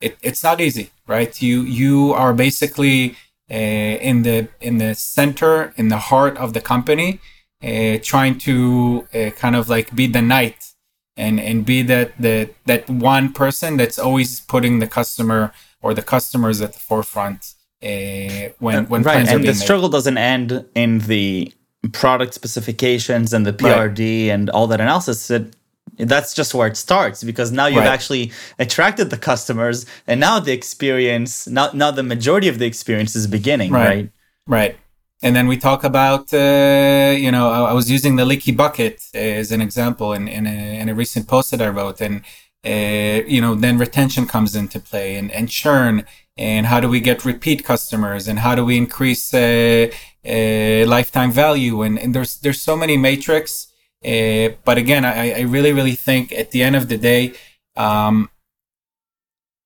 it, 0.00 0.18
it's 0.22 0.42
not 0.42 0.60
easy, 0.60 0.90
right? 1.06 1.32
You, 1.40 1.62
you 1.62 2.12
are 2.12 2.34
basically 2.34 3.16
uh, 3.50 3.54
in 3.54 4.22
the, 4.22 4.48
in 4.60 4.78
the 4.78 4.94
center, 4.94 5.72
in 5.76 5.88
the 5.88 5.98
heart 5.98 6.36
of 6.38 6.52
the 6.52 6.60
company, 6.60 7.20
uh, 7.62 7.98
trying 8.02 8.38
to 8.38 9.06
uh, 9.14 9.30
kind 9.30 9.56
of 9.56 9.68
like 9.68 9.94
be 9.94 10.06
the 10.06 10.22
knight 10.22 10.72
and, 11.16 11.38
and 11.38 11.64
be 11.64 11.82
that, 11.82 12.08
that, 12.18 12.54
that 12.66 12.88
one 12.88 13.32
person 13.32 13.76
that's 13.76 13.98
always 13.98 14.40
putting 14.40 14.78
the 14.78 14.86
customer 14.86 15.52
or 15.82 15.94
the 15.94 16.02
customers 16.02 16.60
at 16.60 16.72
the 16.72 16.78
forefront 16.78 17.54
uh, 17.82 18.48
when 18.60 18.86
when 18.88 19.02
right, 19.02 19.28
and 19.28 19.44
the 19.44 19.54
struggle 19.54 19.88
doesn't 19.88 20.16
end 20.16 20.64
in 20.76 21.00
the 21.00 21.52
product 21.90 22.34
specifications 22.34 23.32
and 23.32 23.44
the 23.44 23.52
PRD 23.52 24.28
right. 24.28 24.34
and 24.34 24.50
all 24.50 24.66
that 24.68 24.80
analysis. 24.80 25.30
It, 25.30 25.56
that's 25.98 26.32
just 26.32 26.54
where 26.54 26.66
it 26.66 26.76
starts 26.76 27.22
because 27.22 27.52
now 27.52 27.66
you've 27.66 27.78
right. 27.78 27.86
actually 27.86 28.32
attracted 28.58 29.10
the 29.10 29.18
customers, 29.18 29.84
and 30.06 30.20
now 30.20 30.40
the 30.40 30.52
experience, 30.52 31.46
now 31.46 31.70
now 31.74 31.90
the 31.90 32.02
majority 32.02 32.48
of 32.48 32.58
the 32.58 32.66
experience 32.66 33.14
is 33.14 33.26
beginning, 33.26 33.72
right? 33.72 33.88
Right. 33.88 34.10
right. 34.46 34.76
And 35.24 35.36
then 35.36 35.46
we 35.46 35.56
talk 35.56 35.84
about, 35.84 36.34
uh, 36.34 37.14
you 37.16 37.30
know, 37.30 37.48
I, 37.48 37.70
I, 37.70 37.72
was 37.72 37.88
using 37.88 38.16
the 38.16 38.24
leaky 38.24 38.50
bucket 38.50 39.04
as 39.14 39.52
an 39.52 39.60
example 39.60 40.12
in, 40.12 40.26
in, 40.26 40.48
a, 40.48 40.80
in 40.80 40.88
a 40.88 40.94
recent 40.94 41.28
post 41.28 41.52
that 41.52 41.62
I 41.62 41.68
wrote. 41.68 42.00
And, 42.00 42.24
uh, 42.66 43.24
you 43.28 43.40
know, 43.40 43.54
then 43.54 43.78
retention 43.78 44.26
comes 44.26 44.56
into 44.56 44.80
play 44.80 45.14
and, 45.14 45.30
and 45.30 45.48
churn 45.48 46.04
and 46.36 46.66
how 46.66 46.80
do 46.80 46.88
we 46.88 47.00
get 47.00 47.24
repeat 47.24 47.64
customers? 47.64 48.28
And 48.28 48.38
how 48.38 48.54
do 48.54 48.64
we 48.64 48.76
increase 48.76 49.34
uh, 49.34 49.90
uh, 50.24 50.86
lifetime 50.86 51.32
value? 51.32 51.82
And, 51.82 51.98
and 51.98 52.14
there's 52.14 52.36
there's 52.38 52.60
so 52.60 52.76
many 52.76 52.96
metrics 52.96 53.72
uh, 54.04 54.48
but 54.64 54.78
again 54.78 55.04
I, 55.04 55.32
I 55.32 55.40
really 55.42 55.72
really 55.72 55.94
think 55.94 56.32
at 56.32 56.50
the 56.50 56.62
end 56.62 56.74
of 56.74 56.88
the 56.88 56.98
day 56.98 57.34
um, 57.76 58.30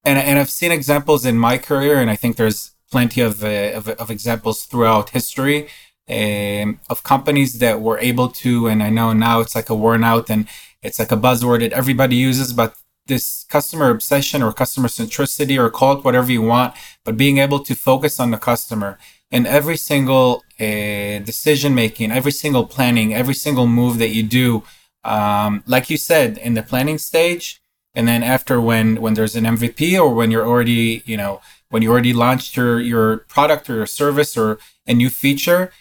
and, 0.04 0.18
and 0.18 0.38
I've 0.38 0.50
seen 0.50 0.72
examples 0.72 1.24
in 1.24 1.38
my 1.38 1.58
career 1.58 2.00
and 2.00 2.10
I 2.10 2.16
think 2.16 2.36
there's 2.36 2.72
plenty 2.90 3.20
of, 3.20 3.42
uh, 3.42 3.72
of, 3.74 3.88
of, 3.88 4.10
examples 4.10 4.64
throughout 4.64 5.10
history 5.10 5.68
um, 6.08 6.78
of 6.88 7.02
companies 7.02 7.58
that 7.58 7.80
were 7.80 7.98
able 7.98 8.28
to 8.28 8.68
and 8.68 8.82
I 8.82 8.90
know 8.90 9.12
now 9.14 9.40
it's 9.40 9.54
like 9.54 9.70
a 9.70 9.74
worn 9.74 10.04
out 10.04 10.28
and 10.28 10.46
it's 10.82 10.98
like 10.98 11.12
a 11.12 11.16
buzzword 11.16 11.60
that 11.60 11.72
everybody 11.72 12.16
uses 12.16 12.52
but 12.52 12.76
this 13.06 13.44
customer 13.48 13.90
obsession 13.90 14.42
or 14.42 14.52
customer 14.52 14.88
centricity 14.88 15.58
or 15.58 15.70
call 15.70 15.98
it 15.98 16.04
whatever 16.04 16.30
you 16.30 16.42
want, 16.42 16.74
but 17.04 17.16
being 17.16 17.38
able 17.38 17.60
to 17.60 17.74
focus 17.74 18.18
on 18.18 18.30
the 18.30 18.38
customer 18.38 18.98
and 19.30 19.46
every 19.46 19.76
single 19.76 20.44
uh, 20.60 21.18
decision 21.20 21.74
making, 21.74 22.12
every 22.12 22.32
single 22.32 22.66
planning, 22.66 23.14
every 23.14 23.34
single 23.34 23.66
move 23.66 23.98
that 23.98 24.10
you 24.10 24.22
do, 24.22 24.62
um, 25.04 25.62
like 25.66 25.90
you 25.90 25.96
said, 25.96 26.38
in 26.38 26.54
the 26.54 26.62
planning 26.62 26.98
stage, 26.98 27.60
and 27.94 28.06
then 28.06 28.22
after 28.22 28.60
when 28.60 29.00
when 29.00 29.14
there's 29.14 29.36
an 29.36 29.44
MVP 29.44 29.98
or 29.98 30.14
when 30.14 30.30
you're 30.30 30.46
already 30.46 31.02
you 31.06 31.16
know 31.16 31.40
when 31.70 31.82
you 31.82 31.90
already 31.90 32.12
launched 32.12 32.56
your 32.56 32.80
your 32.80 33.18
product 33.28 33.70
or 33.70 33.74
your 33.74 33.86
service 33.86 34.36
or 34.36 34.58
a 34.86 34.94
new 34.94 35.10
feature, 35.10 35.72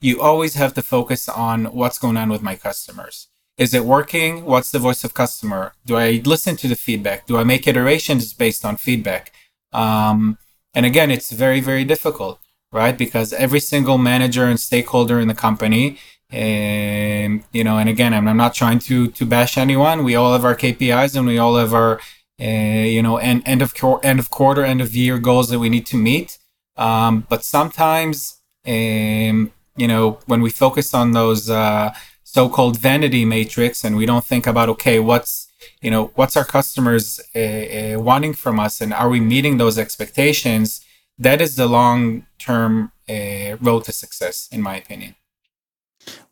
you 0.00 0.20
always 0.20 0.54
have 0.54 0.74
to 0.74 0.82
focus 0.82 1.28
on 1.28 1.66
what's 1.66 1.98
going 1.98 2.16
on 2.16 2.28
with 2.28 2.42
my 2.42 2.56
customers 2.56 3.28
is 3.58 3.74
it 3.74 3.84
working? 3.84 4.44
What's 4.44 4.70
the 4.70 4.78
voice 4.78 5.04
of 5.04 5.14
customer? 5.14 5.74
Do 5.84 5.96
I 5.96 6.22
listen 6.24 6.56
to 6.56 6.68
the 6.68 6.76
feedback? 6.76 7.26
Do 7.26 7.36
I 7.36 7.44
make 7.44 7.66
iterations 7.66 8.32
based 8.32 8.64
on 8.64 8.76
feedback? 8.76 9.32
Um, 9.72 10.38
and 10.74 10.86
again, 10.86 11.10
it's 11.10 11.30
very, 11.30 11.60
very 11.60 11.84
difficult, 11.84 12.40
right? 12.70 12.96
Because 12.96 13.32
every 13.32 13.60
single 13.60 13.98
manager 13.98 14.44
and 14.46 14.58
stakeholder 14.58 15.20
in 15.20 15.28
the 15.28 15.34
company, 15.34 15.98
um, 16.32 17.44
you 17.52 17.62
know, 17.62 17.76
and 17.76 17.88
again, 17.90 18.14
I'm, 18.14 18.26
I'm 18.26 18.38
not 18.38 18.54
trying 18.54 18.78
to 18.80 19.08
to 19.08 19.26
bash 19.26 19.58
anyone. 19.58 20.02
We 20.02 20.14
all 20.14 20.32
have 20.32 20.46
our 20.46 20.56
KPIs 20.56 21.14
and 21.14 21.26
we 21.26 21.38
all 21.38 21.56
have 21.56 21.74
our, 21.74 22.00
uh, 22.40 22.44
you 22.44 23.02
know, 23.02 23.18
end, 23.18 23.42
end 23.44 23.60
of 23.60 23.74
end 24.02 24.18
of 24.18 24.30
quarter, 24.30 24.64
end 24.64 24.80
of 24.80 24.96
year 24.96 25.18
goals 25.18 25.50
that 25.50 25.58
we 25.58 25.68
need 25.68 25.84
to 25.86 25.96
meet. 25.96 26.38
Um, 26.76 27.26
but 27.28 27.44
sometimes, 27.44 28.40
um, 28.66 29.52
you 29.76 29.86
know, 29.86 30.20
when 30.24 30.40
we 30.40 30.48
focus 30.48 30.94
on 30.94 31.12
those 31.12 31.50
uh, 31.50 31.92
so-called 32.34 32.78
vanity 32.78 33.24
metrics 33.26 33.84
and 33.84 33.94
we 33.94 34.06
don't 34.06 34.24
think 34.24 34.46
about 34.46 34.68
okay 34.70 34.98
what's 34.98 35.48
you 35.82 35.90
know 35.90 36.04
what's 36.14 36.34
our 36.34 36.46
customers 36.46 37.20
uh, 37.36 37.38
uh, 37.38 38.00
wanting 38.00 38.32
from 38.32 38.58
us 38.58 38.80
and 38.80 38.92
are 38.94 39.10
we 39.10 39.20
meeting 39.20 39.58
those 39.58 39.78
expectations? 39.78 40.80
That 41.18 41.42
is 41.42 41.56
the 41.56 41.66
long-term 41.66 42.90
uh, 43.08 43.56
road 43.60 43.84
to 43.84 43.92
success 43.92 44.48
in 44.50 44.62
my 44.62 44.76
opinion. 44.76 45.14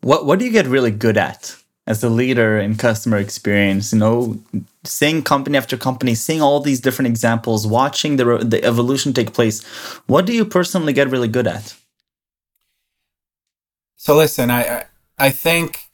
What 0.01 0.25
what 0.25 0.39
do 0.39 0.45
you 0.45 0.51
get 0.51 0.65
really 0.65 0.89
good 0.89 1.17
at 1.17 1.55
as 1.85 2.03
a 2.03 2.09
leader 2.09 2.57
in 2.57 2.77
customer 2.77 3.17
experience? 3.17 3.93
You 3.93 3.99
know 3.99 4.39
seeing 4.83 5.21
company 5.21 5.55
after 5.55 5.77
company 5.77 6.15
seeing 6.15 6.41
all 6.41 6.59
these 6.61 6.81
different 6.81 7.09
examples 7.09 7.67
watching 7.67 8.15
the 8.15 8.25
the 8.53 8.63
evolution 8.63 9.13
take 9.13 9.33
place. 9.33 9.61
What 10.07 10.25
do 10.25 10.33
you 10.33 10.45
personally 10.45 10.93
get 10.93 11.11
really 11.11 11.31
good 11.37 11.45
at? 11.45 11.75
So 13.97 14.15
listen 14.15 14.49
i 14.49 14.85
i 15.19 15.29
think 15.29 15.90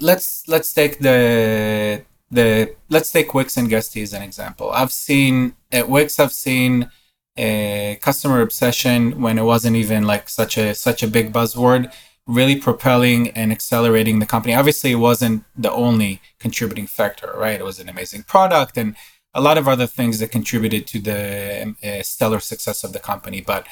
let's 0.00 0.46
let's 0.48 0.72
take 0.72 0.98
the 0.98 2.02
the 2.30 2.74
let's 2.88 3.10
take 3.12 3.34
Wix 3.34 3.56
and 3.56 3.68
Guesty 3.68 4.02
as 4.02 4.12
an 4.12 4.22
example. 4.22 4.70
I've 4.70 4.92
seen 4.92 5.54
at 5.72 5.88
Wix, 5.88 6.18
I've 6.18 6.32
seen 6.32 6.90
a 7.36 7.98
customer 8.02 8.40
obsession 8.40 9.20
when 9.20 9.38
it 9.38 9.42
wasn't 9.42 9.76
even 9.76 10.04
like 10.04 10.28
such 10.28 10.56
a 10.58 10.74
such 10.74 11.02
a 11.02 11.08
big 11.08 11.32
buzzword, 11.32 11.92
really 12.26 12.56
propelling 12.56 13.30
and 13.30 13.52
accelerating 13.52 14.18
the 14.18 14.26
company. 14.26 14.54
Obviously, 14.54 14.92
it 14.92 14.96
wasn't 14.96 15.44
the 15.56 15.72
only 15.72 16.20
contributing 16.38 16.86
factor, 16.86 17.32
right? 17.36 17.60
It 17.60 17.64
was 17.64 17.78
an 17.78 17.88
amazing 17.88 18.24
product 18.24 18.76
and 18.76 18.96
a 19.34 19.40
lot 19.40 19.58
of 19.58 19.68
other 19.68 19.86
things 19.86 20.18
that 20.18 20.30
contributed 20.32 20.86
to 20.86 20.98
the 20.98 21.74
uh, 21.84 22.02
stellar 22.02 22.40
success 22.40 22.84
of 22.84 22.92
the 22.94 22.98
company, 22.98 23.42
but 23.42 23.66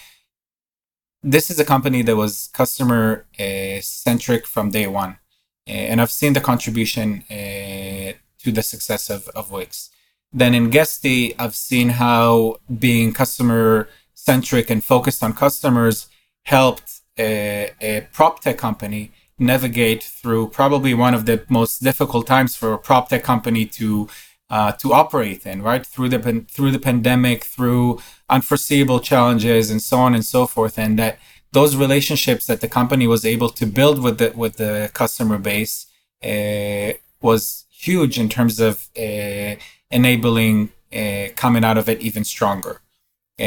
this 1.23 1.50
is 1.50 1.59
a 1.59 1.64
company 1.64 2.03
that 2.03 2.17
was 2.17 2.50
customer 2.53 3.25
uh, 3.41 3.81
centric 3.81 4.47
from 4.47 4.69
day 4.69 4.87
one 4.87 5.17
and 5.66 6.00
I've 6.00 6.11
seen 6.11 6.33
the 6.33 6.40
contribution 6.40 7.25
uh, 7.30 8.12
to 8.42 8.52
the 8.52 8.62
success 8.62 9.11
of, 9.11 9.28
of 9.28 9.50
Wix. 9.50 9.90
Then 10.33 10.54
in 10.54 10.71
Guesty, 10.71 11.38
I've 11.38 11.54
seen 11.54 11.90
how 11.90 12.56
being 12.78 13.12
customer 13.12 13.88
centric 14.14 14.71
and 14.71 14.85
focused 14.85 15.23
on 15.23 15.33
customers 15.33 16.09
helped 16.44 17.00
a, 17.18 17.71
a 17.80 18.09
prop 18.12 18.40
tech 18.40 18.59
company 18.59 19.12
navigate 19.38 20.02
through 20.02 20.49
probably 20.49 20.94
one 20.94 21.14
of 21.14 21.26
the 21.26 21.44
most 21.49 21.83
difficult 21.83 22.26
times 22.26 22.56
for 22.56 22.73
a 22.73 22.78
prop 22.78 23.09
tech 23.09 23.23
company 23.23 23.64
to 23.66 24.09
uh, 24.50 24.73
to 24.73 24.92
operate 24.92 25.47
in, 25.47 25.62
right? 25.62 25.87
Through 25.87 26.11
the 26.11 26.44
through 26.49 26.71
the 26.71 26.78
pandemic, 26.78 27.44
through 27.44 28.00
unforeseeable 28.28 29.00
challenges, 29.00 29.71
and 29.71 29.83
so 29.83 29.99
on 29.99 30.14
and 30.14 30.25
so 30.25 30.47
forth, 30.47 30.78
and 30.78 30.99
that 30.99 31.18
those 31.54 31.76
relationships 31.76 32.46
that 32.49 32.61
the 32.61 32.68
company 32.68 33.06
was 33.06 33.25
able 33.25 33.50
to 33.61 33.64
build 33.78 33.96
with 34.04 34.16
the 34.18 34.28
with 34.42 34.54
the 34.62 34.90
customer 35.00 35.38
base 35.38 35.87
uh, 36.30 36.90
was 37.28 37.64
huge 37.87 38.14
in 38.23 38.28
terms 38.28 38.56
of 38.68 38.88
uh, 39.06 39.54
enabling 39.99 40.56
uh, 41.00 41.26
coming 41.42 41.64
out 41.68 41.78
of 41.78 41.88
it 41.88 42.00
even 42.08 42.25
stronger. 42.25 42.75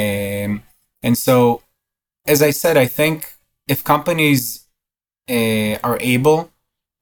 Um, 0.02 0.52
and 1.06 1.16
so, 1.28 1.62
as 2.34 2.42
I 2.50 2.52
said, 2.52 2.76
I 2.78 2.88
think 3.00 3.18
if 3.68 3.84
companies 3.84 4.42
uh, 5.30 5.76
are 5.88 6.00
able 6.16 6.40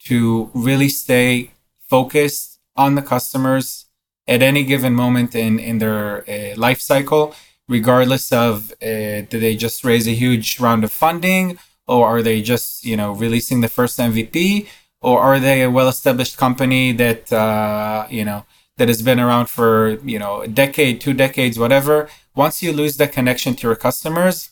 to 0.10 0.50
really 0.54 0.90
stay 0.90 1.52
focused 1.96 2.60
on 2.76 2.96
the 2.96 3.02
customers 3.14 3.86
at 4.28 4.42
any 4.42 4.64
given 4.64 4.94
moment 5.04 5.36
in 5.36 5.54
in 5.60 5.76
their 5.84 6.04
uh, 6.28 6.54
life 6.66 6.82
cycle 6.92 7.26
regardless 7.68 8.32
of 8.32 8.72
uh, 8.82 9.26
did 9.30 9.40
they 9.42 9.56
just 9.56 9.84
raise 9.84 10.08
a 10.08 10.12
huge 10.12 10.60
round 10.60 10.84
of 10.84 10.92
funding 10.92 11.58
or 11.88 12.08
are 12.08 12.22
they 12.22 12.42
just 12.42 12.86
you 12.86 12.96
know 12.96 13.12
releasing 13.12 13.62
the 13.62 13.68
first 13.68 14.00
MVP 14.00 14.68
or 15.02 15.20
are 15.20 15.40
they 15.40 15.62
a 15.62 15.70
well-established 15.70 16.38
company 16.38 16.92
that 16.92 17.32
uh, 17.32 18.08
you 18.10 18.26
know 18.26 18.46
that 18.78 18.88
has 18.88 19.02
been 19.02 19.20
around 19.20 19.48
for 19.50 20.00
you 20.04 20.20
know 20.20 20.42
a 20.42 20.48
decade, 20.48 21.00
two 21.02 21.14
decades, 21.14 21.58
whatever. 21.58 22.10
Once 22.36 22.62
you 22.62 22.74
lose 22.74 22.98
that 22.98 23.14
connection 23.14 23.56
to 23.56 23.68
your 23.68 23.76
customers, 23.76 24.52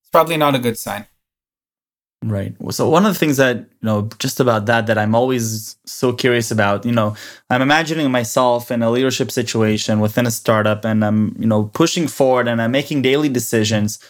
it's 0.00 0.10
probably 0.10 0.36
not 0.36 0.54
a 0.54 0.58
good 0.58 0.78
sign. 0.78 1.06
Mm-hmm. 2.24 2.32
Right. 2.32 2.54
So 2.70 2.88
one 2.88 3.06
of 3.06 3.12
the 3.12 3.18
things 3.18 3.36
that, 3.36 3.56
you 3.56 3.64
know, 3.82 4.08
just 4.18 4.40
about 4.40 4.66
that 4.66 4.86
that 4.88 4.98
I'm 4.98 5.14
always 5.14 5.76
so 5.84 6.12
curious 6.12 6.50
about, 6.50 6.84
you 6.84 6.92
know, 6.92 7.14
I'm 7.48 7.62
imagining 7.62 8.10
myself 8.10 8.70
in 8.70 8.82
a 8.82 8.90
leadership 8.90 9.30
situation 9.30 10.00
within 10.00 10.26
a 10.26 10.30
startup 10.30 10.84
and 10.84 11.04
I'm, 11.04 11.36
you 11.38 11.46
know, 11.46 11.64
pushing 11.64 12.08
forward 12.08 12.48
and 12.48 12.60
I'm 12.60 12.72
making 12.72 13.02
daily 13.02 13.28
decisions. 13.28 14.00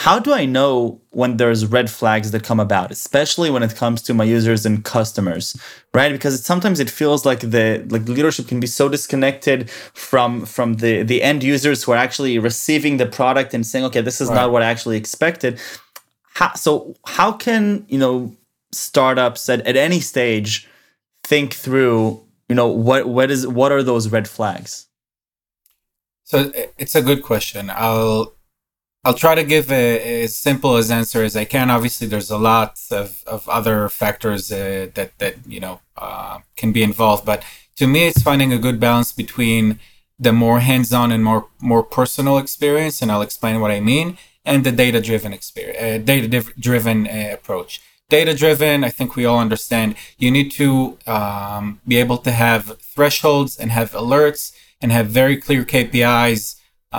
How 0.00 0.20
do 0.20 0.32
I 0.32 0.44
know 0.44 1.00
when 1.10 1.38
there's 1.38 1.66
red 1.66 1.90
flags 1.90 2.30
that 2.30 2.44
come 2.44 2.60
about, 2.60 2.92
especially 2.92 3.50
when 3.50 3.64
it 3.64 3.74
comes 3.74 4.00
to 4.02 4.14
my 4.14 4.22
users 4.22 4.64
and 4.64 4.84
customers, 4.84 5.56
right? 5.92 6.12
Because 6.12 6.34
it, 6.34 6.44
sometimes 6.44 6.78
it 6.78 6.88
feels 6.88 7.26
like 7.26 7.40
the 7.40 7.84
like 7.88 8.06
leadership 8.08 8.46
can 8.46 8.60
be 8.60 8.68
so 8.68 8.88
disconnected 8.88 9.68
from 9.94 10.46
from 10.46 10.74
the 10.74 11.02
the 11.02 11.20
end 11.20 11.42
users 11.42 11.82
who 11.82 11.90
are 11.90 11.96
actually 11.96 12.38
receiving 12.38 12.98
the 12.98 13.06
product 13.06 13.54
and 13.54 13.66
saying, 13.66 13.86
okay, 13.86 14.00
this 14.00 14.20
is 14.20 14.28
right. 14.28 14.36
not 14.36 14.52
what 14.52 14.62
I 14.62 14.66
actually 14.66 14.98
expected 14.98 15.58
how, 16.38 16.54
so 16.54 16.94
how 17.04 17.32
can 17.32 17.84
you 17.88 17.98
know 17.98 18.32
startups 18.70 19.48
at, 19.48 19.60
at 19.66 19.76
any 19.76 19.98
stage 19.98 20.68
think 21.24 21.52
through 21.52 22.22
you 22.48 22.54
know 22.54 22.68
what 22.68 23.08
what 23.08 23.28
is 23.30 23.44
what 23.46 23.72
are 23.72 23.82
those 23.82 24.08
red 24.08 24.28
flags? 24.28 24.86
So 26.22 26.52
it's 26.54 26.94
a 26.94 27.02
good 27.02 27.22
question. 27.24 27.70
I'll 27.70 28.34
i'll 29.04 29.14
try 29.14 29.34
to 29.34 29.42
give 29.42 29.72
a, 29.72 30.22
as 30.24 30.36
simple 30.36 30.76
as 30.76 30.90
answer 30.90 31.22
as 31.24 31.34
i 31.34 31.44
can. 31.44 31.70
Obviously 31.70 32.06
there's 32.06 32.30
a 32.30 32.38
lot 32.38 32.78
of, 32.92 33.22
of 33.26 33.48
other 33.48 33.88
factors 33.88 34.52
uh, 34.52 34.88
that 34.94 35.18
that 35.18 35.34
you 35.46 35.58
know 35.58 35.80
uh, 35.96 36.38
can 36.56 36.70
be 36.72 36.84
involved 36.84 37.24
but 37.26 37.42
to 37.76 37.86
me 37.88 38.06
it's 38.06 38.22
finding 38.22 38.52
a 38.52 38.58
good 38.58 38.78
balance 38.78 39.12
between 39.12 39.80
the 40.20 40.32
more 40.32 40.60
hands-on 40.60 41.10
and 41.12 41.24
more 41.24 41.46
more 41.60 41.82
personal 41.82 42.38
experience 42.38 43.00
and 43.00 43.10
i'll 43.10 43.22
explain 43.28 43.60
what 43.60 43.70
i 43.70 43.80
mean 43.80 44.18
and 44.50 44.60
the 44.64 44.72
data-driven 44.72 45.32
experience 45.32 45.78
uh, 45.84 45.98
data-driven 46.12 46.98
uh, 47.06 47.30
approach. 47.38 47.72
Data 48.16 48.32
driven 48.34 48.76
i 48.84 48.92
think 48.96 49.08
we 49.16 49.26
all 49.28 49.40
understand 49.46 49.88
you 50.22 50.30
need 50.30 50.50
to 50.62 50.70
um, 51.16 51.64
be 51.86 51.96
able 52.04 52.18
to 52.26 52.32
have 52.44 52.62
thresholds 52.94 53.52
and 53.60 53.68
have 53.70 53.90
alerts 53.92 54.42
and 54.80 54.88
have 54.90 55.06
very 55.22 55.36
clear 55.36 55.62
kpis 55.72 56.42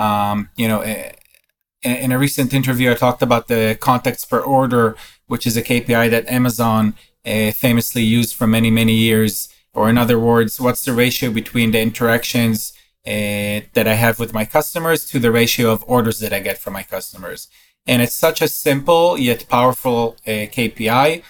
um, 0.04 0.36
you 0.60 0.68
know 0.70 0.80
in, 0.84 1.96
in, 2.04 2.12
a 2.12 2.18
recent 2.26 2.54
interview 2.54 2.92
i 2.92 2.94
talked 2.94 3.22
about 3.22 3.48
the 3.48 3.76
contacts 3.80 4.24
per 4.24 4.40
order 4.58 4.84
which 5.26 5.44
is 5.48 5.56
a 5.56 5.64
kpi 5.68 6.04
that 6.08 6.28
amazon 6.28 6.94
uh, 7.26 7.52
famously 7.52 8.02
used 8.02 8.34
for 8.34 8.46
many 8.46 8.70
many 8.70 8.94
years. 8.94 9.48
Or 9.72 9.88
in 9.88 9.98
other 9.98 10.18
words 10.18 10.60
what's 10.60 10.84
the 10.84 10.92
ratio 10.92 11.30
between 11.30 11.70
the 11.70 11.80
interactions 11.80 12.72
uh, 13.06 13.66
that 13.74 13.86
i 13.86 13.94
have 13.94 14.18
with 14.18 14.32
my 14.32 14.44
customers 14.44 15.08
to 15.08 15.18
the 15.18 15.30
ratio 15.30 15.70
of 15.70 15.84
orders 15.86 16.20
that 16.20 16.32
i 16.32 16.40
get 16.40 16.58
from 16.58 16.72
my 16.72 16.82
customers 16.82 17.48
and 17.86 18.02
it's 18.02 18.14
such 18.14 18.42
a 18.42 18.48
simple 18.48 19.18
yet 19.18 19.48
powerful 19.48 20.16
uh, 20.26 20.46
KPI, 20.56 21.22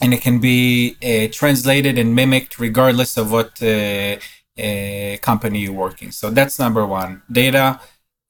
and 0.00 0.14
it 0.14 0.22
can 0.22 0.38
be 0.38 0.96
uh, 1.02 1.32
translated 1.32 1.98
and 1.98 2.14
mimicked 2.14 2.58
regardless 2.58 3.16
of 3.16 3.32
what 3.32 3.62
uh, 3.62 4.16
uh, 4.58 5.16
company 5.20 5.60
you're 5.60 5.72
working. 5.72 6.10
So 6.10 6.30
that's 6.30 6.58
number 6.58 6.86
one. 6.86 7.22
Data 7.30 7.80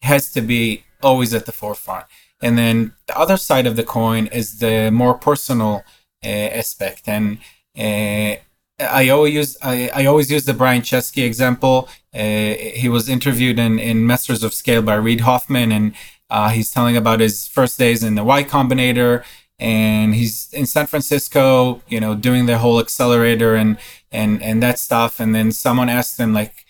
has 0.03 0.33
to 0.33 0.41
be 0.41 0.85
always 1.03 1.35
at 1.35 1.47
the 1.47 1.53
forefront. 1.53 2.07
And 2.43 2.59
then 2.59 2.95
the 3.07 3.19
other 3.19 3.37
side 3.37 3.67
of 3.67 3.77
the 3.77 3.85
coin 3.85 4.27
is 4.29 4.59
the 4.59 4.91
more 4.91 5.15
personal 5.15 5.85
uh, 6.25 6.29
aspect. 6.29 7.09
And 7.09 7.39
I 8.79 9.09
always 9.09 9.35
use 9.35 9.57
I, 9.63 9.91
I 9.95 10.07
always 10.07 10.31
use 10.31 10.45
the 10.45 10.53
Brian 10.53 10.83
Chesky 10.83 11.25
example. 11.25 11.89
Uh, 12.15 12.55
he 12.55 12.89
was 12.91 13.09
interviewed 13.09 13.59
in, 13.59 13.79
in 13.79 14.07
Masters 14.07 14.43
of 14.43 14.53
Scale 14.53 14.83
by 14.83 14.97
Reid 14.97 15.23
Hoffman, 15.23 15.73
and 15.73 15.95
uh, 16.29 16.51
he's 16.51 16.71
telling 16.71 16.97
about 16.97 17.21
his 17.21 17.47
first 17.49 17.79
days 17.79 18.03
in 18.03 18.17
the 18.17 18.25
Y 18.25 18.45
Combinator, 18.45 19.25
and 19.59 20.15
he's 20.15 20.53
in 20.53 20.67
San 20.67 20.87
Francisco, 20.87 21.83
you 21.89 22.01
know, 22.01 22.15
doing 22.15 22.47
the 22.47 22.59
whole 22.59 22.79
accelerator 22.79 23.55
and 23.55 23.79
and 24.13 24.43
and 24.43 24.63
that 24.63 24.79
stuff. 24.79 25.21
And 25.21 25.35
then 25.35 25.53
someone 25.53 25.89
asked 25.89 26.21
him 26.21 26.35
like, 26.35 26.67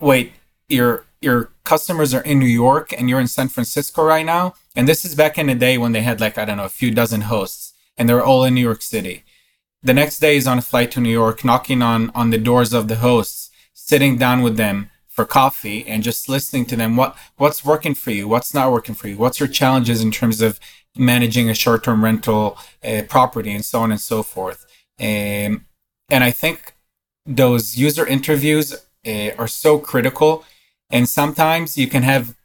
"Wait, 0.00 0.32
your 0.68 1.06
your 1.20 1.50
customers 1.62 2.12
are 2.14 2.22
in 2.22 2.40
New 2.40 2.46
York 2.46 2.92
and 2.92 3.08
you're 3.08 3.20
in 3.20 3.28
San 3.28 3.48
Francisco 3.48 4.02
right 4.02 4.26
now?" 4.26 4.54
And 4.74 4.88
this 4.88 5.04
is 5.04 5.14
back 5.14 5.38
in 5.38 5.46
the 5.46 5.54
day 5.54 5.78
when 5.78 5.92
they 5.92 6.02
had 6.02 6.20
like 6.20 6.36
I 6.36 6.44
don't 6.44 6.56
know 6.56 6.64
a 6.64 6.68
few 6.68 6.90
dozen 6.90 7.22
hosts, 7.22 7.74
and 7.96 8.08
they're 8.08 8.24
all 8.24 8.42
in 8.44 8.54
New 8.54 8.60
York 8.60 8.82
City. 8.82 9.24
The 9.84 9.92
next 9.94 10.18
day 10.18 10.34
he's 10.34 10.46
on 10.46 10.56
a 10.56 10.62
flight 10.62 10.90
to 10.92 11.00
New 11.00 11.10
York, 11.10 11.44
knocking 11.44 11.82
on 11.82 12.10
on 12.14 12.30
the 12.30 12.38
doors 12.38 12.72
of 12.72 12.88
the 12.88 12.96
hosts, 12.96 13.50
sitting 13.74 14.16
down 14.16 14.40
with 14.40 14.56
them 14.56 14.90
for 15.06 15.26
coffee 15.26 15.86
and 15.86 16.02
just 16.02 16.26
listening 16.26 16.64
to 16.66 16.76
them. 16.76 16.96
What 16.96 17.14
what's 17.36 17.64
working 17.64 17.94
for 17.94 18.10
you? 18.10 18.26
What's 18.26 18.54
not 18.54 18.72
working 18.72 18.94
for 18.94 19.08
you? 19.08 19.18
What's 19.18 19.38
your 19.38 19.48
challenges 19.48 20.00
in 20.00 20.10
terms 20.10 20.40
of 20.40 20.58
managing 20.96 21.50
a 21.50 21.54
short-term 21.54 22.02
rental 22.02 22.56
uh, 22.82 23.02
property 23.08 23.52
and 23.52 23.64
so 23.64 23.80
on 23.80 23.90
and 23.90 24.00
so 24.00 24.22
forth? 24.22 24.64
Um, 24.98 25.66
and 26.10 26.22
i 26.22 26.30
think 26.30 26.74
those 27.26 27.76
user 27.76 28.06
interviews 28.06 28.74
uh, 29.06 29.30
are 29.38 29.48
so 29.48 29.78
critical. 29.78 30.44
And 30.90 31.08
sometimes 31.08 31.76
you 31.76 31.88
can 31.88 32.02
have 32.02 32.36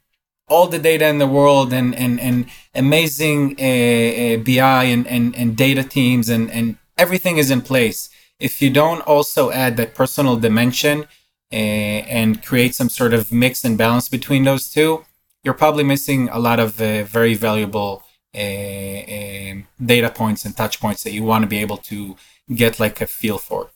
all 0.48 0.66
the 0.66 0.78
data 0.78 1.06
in 1.06 1.18
the 1.18 1.26
world 1.26 1.72
and 1.72 1.94
and, 1.94 2.20
and 2.20 2.46
amazing 2.74 3.52
uh, 3.52 4.42
bi 4.42 4.84
and, 4.84 5.06
and, 5.06 5.34
and 5.36 5.56
data 5.56 5.84
teams 5.84 6.28
and, 6.28 6.50
and 6.50 6.76
everything 7.02 7.36
is 7.42 7.50
in 7.50 7.60
place 7.72 8.00
if 8.40 8.62
you 8.62 8.70
don't 8.70 9.02
also 9.02 9.50
add 9.50 9.76
that 9.76 9.94
personal 9.94 10.36
dimension 10.36 11.06
and 11.52 12.42
create 12.42 12.74
some 12.74 12.88
sort 12.88 13.12
of 13.12 13.32
mix 13.32 13.64
and 13.64 13.76
balance 13.76 14.08
between 14.08 14.44
those 14.44 14.70
two, 14.70 15.04
you're 15.44 15.54
probably 15.54 15.84
missing 15.84 16.28
a 16.30 16.38
lot 16.38 16.58
of 16.60 16.80
uh, 16.80 17.04
very 17.04 17.34
valuable 17.34 18.02
uh, 18.34 18.38
uh, 18.38 19.54
data 19.84 20.10
points 20.10 20.44
and 20.44 20.56
touch 20.56 20.80
points 20.80 21.02
that 21.02 21.12
you 21.12 21.22
want 21.22 21.42
to 21.42 21.48
be 21.48 21.58
able 21.58 21.76
to 21.76 22.16
get 22.54 22.80
like 22.80 23.00
a 23.00 23.06
feel 23.06 23.38
for. 23.38 23.70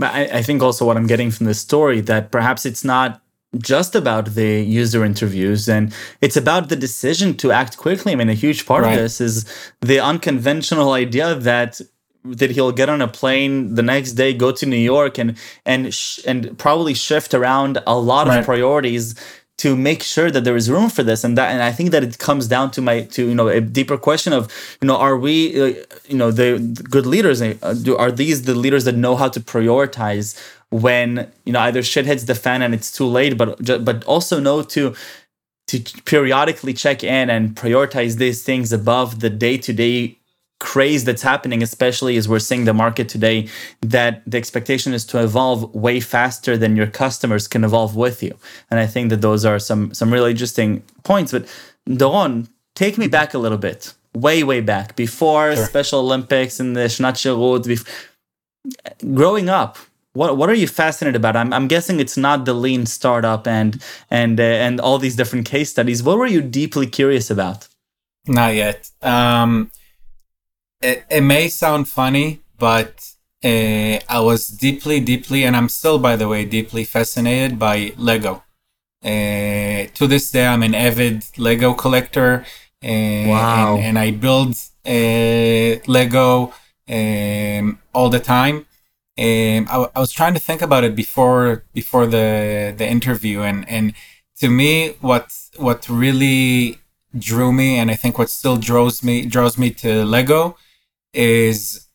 I, 0.00 0.28
I 0.34 0.42
think 0.42 0.62
also 0.62 0.84
what 0.84 0.96
I'm 0.96 1.06
getting 1.06 1.30
from 1.30 1.46
this 1.46 1.60
story 1.60 2.00
that 2.02 2.30
perhaps 2.30 2.66
it's 2.66 2.84
not 2.84 3.20
just 3.56 3.94
about 3.94 4.34
the 4.34 4.60
user 4.62 5.04
interviews 5.04 5.68
and 5.68 5.92
it's 6.20 6.36
about 6.36 6.68
the 6.68 6.76
decision 6.76 7.34
to 7.38 7.50
act 7.50 7.78
quickly. 7.78 8.12
I 8.12 8.16
mean, 8.16 8.28
a 8.28 8.34
huge 8.34 8.66
part 8.66 8.84
right. 8.84 8.92
of 8.92 8.98
this 8.98 9.20
is 9.20 9.44
the 9.80 10.00
unconventional 10.00 10.92
idea 10.92 11.34
that 11.34 11.80
that 12.24 12.50
he'll 12.50 12.72
get 12.72 12.88
on 12.88 13.00
a 13.00 13.08
plane 13.08 13.74
the 13.74 13.82
next 13.82 14.12
day, 14.12 14.32
go 14.32 14.52
to 14.52 14.66
New 14.66 14.76
York, 14.76 15.18
and 15.18 15.36
and 15.64 15.94
sh- 15.94 16.20
and 16.26 16.58
probably 16.58 16.94
shift 16.94 17.34
around 17.34 17.78
a 17.86 17.98
lot 17.98 18.26
right. 18.26 18.38
of 18.38 18.44
priorities 18.44 19.14
to 19.58 19.76
make 19.76 20.04
sure 20.04 20.30
that 20.30 20.44
there 20.44 20.56
is 20.56 20.70
room 20.70 20.88
for 20.88 21.02
this 21.02 21.24
and 21.24 21.36
that 21.36 21.50
and 21.50 21.62
i 21.62 21.72
think 21.72 21.90
that 21.90 22.02
it 22.02 22.18
comes 22.18 22.46
down 22.46 22.70
to 22.70 22.80
my 22.80 23.02
to 23.02 23.28
you 23.28 23.34
know 23.34 23.48
a 23.48 23.60
deeper 23.60 23.98
question 23.98 24.32
of 24.32 24.50
you 24.80 24.86
know 24.86 24.96
are 24.96 25.16
we 25.16 25.60
uh, 25.60 25.74
you 26.06 26.16
know 26.16 26.30
the, 26.30 26.58
the, 26.58 26.82
good 26.84 27.06
leaders 27.06 27.42
uh, 27.42 27.74
do, 27.82 27.96
are 27.96 28.12
these 28.12 28.42
the 28.42 28.54
leaders 28.54 28.84
that 28.84 28.94
know 28.94 29.16
how 29.16 29.28
to 29.28 29.40
prioritize 29.40 30.40
when 30.70 31.30
you 31.44 31.52
know 31.52 31.60
either 31.60 31.82
shit 31.82 32.06
hits 32.06 32.24
the 32.24 32.34
fan 32.34 32.62
and 32.62 32.72
it's 32.72 32.90
too 32.92 33.06
late 33.06 33.36
but 33.36 33.84
but 33.84 34.04
also 34.04 34.40
know 34.40 34.62
to 34.62 34.94
to 35.66 35.80
periodically 36.06 36.72
check 36.72 37.04
in 37.04 37.28
and 37.28 37.54
prioritize 37.54 38.16
these 38.16 38.42
things 38.42 38.72
above 38.72 39.20
the 39.20 39.28
day-to-day 39.28 40.17
craze 40.58 41.04
that's 41.04 41.22
happening, 41.22 41.62
especially 41.62 42.16
as 42.16 42.28
we're 42.28 42.38
seeing 42.38 42.64
the 42.64 42.74
market 42.74 43.08
today, 43.08 43.48
that 43.80 44.22
the 44.26 44.36
expectation 44.36 44.92
is 44.92 45.04
to 45.06 45.22
evolve 45.22 45.72
way 45.74 46.00
faster 46.00 46.56
than 46.56 46.76
your 46.76 46.86
customers 46.86 47.46
can 47.46 47.64
evolve 47.64 47.94
with 47.96 48.22
you. 48.22 48.36
And 48.70 48.80
I 48.80 48.86
think 48.86 49.10
that 49.10 49.20
those 49.20 49.44
are 49.44 49.58
some 49.58 49.94
some 49.94 50.12
really 50.12 50.32
interesting 50.32 50.82
points. 51.04 51.32
But 51.32 51.46
Doron, 51.88 52.48
take 52.74 52.98
me 52.98 53.08
back 53.08 53.34
a 53.34 53.38
little 53.38 53.58
bit, 53.58 53.94
way 54.14 54.42
way 54.42 54.60
back 54.60 54.96
before 54.96 55.54
sure. 55.54 55.64
Special 55.66 56.00
Olympics 56.00 56.60
and 56.60 56.76
the 56.76 56.88
Shnat 56.88 57.14
Shirut. 57.14 57.64
Growing 59.14 59.48
up, 59.48 59.78
what 60.12 60.36
what 60.36 60.50
are 60.50 60.54
you 60.54 60.66
fascinated 60.66 61.16
about? 61.16 61.36
I'm, 61.36 61.52
I'm 61.52 61.68
guessing 61.68 62.00
it's 62.00 62.16
not 62.16 62.44
the 62.44 62.54
lean 62.54 62.86
startup 62.86 63.46
and 63.46 63.80
and 64.10 64.40
uh, 64.40 64.42
and 64.42 64.80
all 64.80 64.98
these 64.98 65.16
different 65.16 65.46
case 65.46 65.70
studies. 65.70 66.02
What 66.02 66.18
were 66.18 66.26
you 66.26 66.42
deeply 66.42 66.86
curious 66.86 67.30
about? 67.30 67.68
Not 68.26 68.54
yet. 68.54 68.90
Um, 69.00 69.70
it, 70.80 71.04
it 71.10 71.20
may 71.22 71.48
sound 71.48 71.88
funny, 71.88 72.42
but 72.58 73.12
uh, 73.44 73.98
I 74.08 74.20
was 74.20 74.48
deeply, 74.48 75.00
deeply, 75.00 75.44
and 75.44 75.56
I'm 75.56 75.68
still, 75.68 75.98
by 75.98 76.16
the 76.16 76.28
way, 76.28 76.44
deeply 76.44 76.84
fascinated 76.84 77.58
by 77.58 77.92
Lego. 77.96 78.42
Uh, 79.04 79.86
to 79.94 80.06
this 80.08 80.30
day, 80.30 80.46
I'm 80.46 80.62
an 80.62 80.74
avid 80.74 81.24
Lego 81.36 81.74
collector. 81.74 82.44
Uh, 82.82 83.26
wow. 83.28 83.76
And, 83.76 83.84
and 83.84 83.98
I 83.98 84.10
build 84.10 84.56
uh, 84.86 85.80
Lego 85.86 86.52
um, 86.88 87.78
all 87.92 88.08
the 88.10 88.20
time. 88.20 88.66
Um, 89.18 89.66
I, 89.68 89.88
I 89.96 90.00
was 90.00 90.12
trying 90.12 90.34
to 90.34 90.40
think 90.40 90.62
about 90.62 90.84
it 90.84 90.94
before 90.94 91.64
before 91.74 92.06
the 92.06 92.72
the 92.76 92.88
interview, 92.88 93.42
and 93.42 93.68
and 93.68 93.94
to 94.38 94.48
me, 94.48 94.94
what 95.00 95.32
what 95.56 95.88
really 95.88 96.78
drew 97.18 97.52
me, 97.52 97.78
and 97.78 97.90
I 97.90 97.96
think 97.96 98.16
what 98.16 98.30
still 98.30 98.56
draws 98.56 99.02
me 99.02 99.26
draws 99.26 99.58
me 99.58 99.70
to 99.70 100.04
Lego, 100.04 100.56
is 101.12 101.88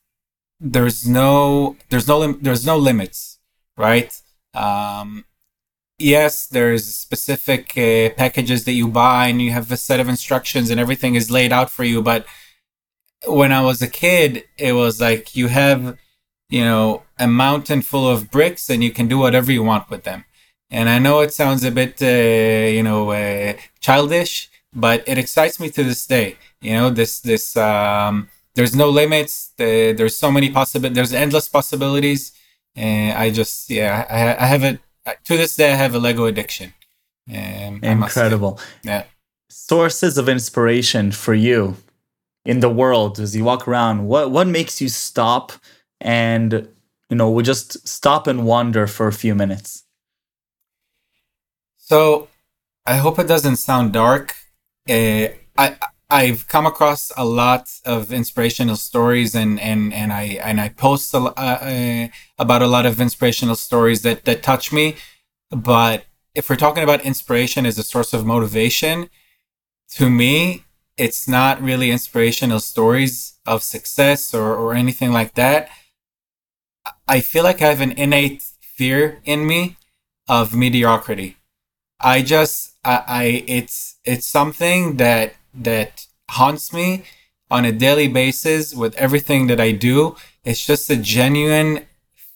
there's 0.60 1.08
no 1.08 1.76
there's 1.90 2.08
no 2.08 2.20
lim- 2.20 2.40
there's 2.42 2.66
no 2.66 2.78
limits, 2.78 3.40
right? 3.78 4.20
Um, 4.54 5.26
yes, 6.00 6.48
there's 6.48 6.86
specific 6.96 7.78
uh, 7.78 8.10
packages 8.16 8.66
that 8.66 8.74
you 8.74 8.88
buy 8.88 9.28
and 9.28 9.42
you 9.42 9.52
have 9.52 9.72
a 9.72 9.78
set 9.78 10.00
of 10.00 10.10
instructions 10.10 10.70
and 10.70 10.80
everything 10.80 11.16
is 11.16 11.32
laid 11.32 11.52
out 11.52 11.70
for 11.70 11.84
you. 11.84 12.02
But 12.02 12.26
when 13.28 13.52
I 13.52 13.62
was 13.62 13.82
a 13.82 13.88
kid, 13.88 14.44
it 14.58 14.74
was 14.74 15.00
like 15.02 15.36
you 15.36 15.48
have, 15.48 15.98
you 16.50 16.64
know, 16.64 17.04
a 17.20 17.28
mountain 17.28 17.82
full 17.82 18.10
of 18.10 18.32
bricks 18.32 18.70
and 18.70 18.84
you 18.84 18.92
can 18.92 19.08
do 19.08 19.18
whatever 19.18 19.52
you 19.52 19.64
want 19.64 19.90
with 19.90 20.04
them. 20.04 20.26
And 20.70 20.90
I 20.90 21.00
know 21.00 21.20
it 21.22 21.34
sounds 21.34 21.64
a 21.64 21.72
bit, 21.72 22.02
uh, 22.02 22.68
you 22.78 22.84
know, 22.84 23.12
uh, 23.12 23.54
childish, 23.80 24.50
but 24.74 25.04
it 25.08 25.18
excites 25.18 25.60
me 25.60 25.70
to 25.70 25.84
this 25.84 26.06
day. 26.08 26.38
You 26.62 26.74
know, 26.74 26.90
this 26.90 27.20
this 27.20 27.56
um, 27.58 28.30
there's 28.56 28.76
no 28.76 28.90
limits. 28.90 29.52
there's 29.58 30.18
so 30.18 30.32
many 30.32 30.50
possibilities. 30.50 30.96
There's 30.96 31.14
endless 31.14 31.50
possibilities. 31.50 32.32
And 32.76 33.18
I 33.18 33.30
just, 33.30 33.70
yeah, 33.70 34.06
I, 34.10 34.44
I 34.44 34.48
have 34.48 34.64
it 34.64 34.80
to 35.26 35.38
this 35.38 35.56
day. 35.56 35.72
I 35.72 35.76
have 35.76 35.96
a 35.96 36.00
Lego 36.00 36.26
addiction. 36.26 36.74
Um, 37.30 37.80
Incredible. 37.84 38.60
Yeah. 38.84 39.06
Sources 39.50 40.18
of 40.18 40.28
inspiration 40.28 41.12
for 41.12 41.34
you 41.34 41.78
in 42.46 42.60
the 42.60 42.70
world 42.70 43.20
as 43.20 43.36
you 43.36 43.44
walk 43.44 43.68
around, 43.68 44.08
what 44.08 44.32
what 44.32 44.48
makes 44.48 44.82
you 44.82 44.90
stop 44.90 45.54
and 46.02 46.68
you 47.10 47.16
know 47.16 47.30
we 47.30 47.44
just 47.44 47.88
stop 47.88 48.28
and 48.28 48.46
wonder 48.46 48.88
for 48.88 49.08
a 49.08 49.14
few 49.14 49.36
minutes? 49.36 49.84
So, 51.78 52.28
I 52.86 52.98
hope 52.98 53.20
it 53.20 53.28
doesn't 53.28 53.58
sound 53.58 53.94
dark. 53.94 54.36
Uh, 54.90 55.28
I 55.58 55.78
I've 56.14 56.48
come 56.48 56.68
across 56.68 57.12
a 57.18 57.26
lot 57.26 57.72
of 57.86 58.14
inspirational 58.14 58.76
stories, 58.76 59.34
and 59.34 59.60
and 59.60 59.92
and 59.92 60.14
I 60.14 60.24
and 60.44 60.62
I 60.62 60.70
post 60.70 61.12
a, 61.16 61.18
uh, 61.18 61.32
uh, 61.32 62.08
about 62.38 62.62
a 62.62 62.68
lot 62.68 62.86
of 62.86 63.02
inspirational 63.02 63.56
stories 63.56 64.04
that 64.04 64.24
that 64.26 64.44
touch 64.44 64.72
me. 64.72 64.96
But 65.50 66.06
if 66.36 66.50
we're 66.50 66.56
talking 66.66 66.84
about 66.84 67.02
inspiration 67.02 67.66
as 67.66 67.80
a 67.80 67.84
source 67.84 68.14
of 68.14 68.28
motivation, 68.28 69.10
to 69.98 70.08
me, 70.08 70.66
it's 70.98 71.28
not 71.28 71.60
really 71.60 71.90
inspirational 71.90 72.60
stories 72.60 73.40
of 73.48 73.64
success 73.64 74.36
or, 74.36 74.56
or 74.56 74.76
anything 74.76 75.12
like 75.12 75.34
that. 75.34 75.70
I 77.08 77.22
feel 77.22 77.44
like 77.44 77.60
I 77.60 77.70
have 77.70 77.82
an 77.82 77.94
innate 77.94 78.44
fear 78.62 79.20
in 79.26 79.48
me 79.48 79.78
of 80.28 80.56
mediocrity. 80.56 81.38
I 82.00 82.22
just 82.22 82.76
I, 82.84 83.04
I 83.08 83.24
it's 83.48 83.98
it's 84.06 84.28
something 84.28 84.98
that 84.98 85.34
that 85.54 86.06
haunts 86.30 86.74
me 86.74 87.04
on 87.50 87.66
a 87.66 87.72
daily 87.72 88.08
basis 88.08 88.74
with 88.74 88.96
everything 88.96 89.48
that 89.48 89.60
I 89.60 89.72
do. 89.72 90.16
It's 90.44 90.66
just 90.66 90.90
a 90.90 90.96
genuine 90.96 91.86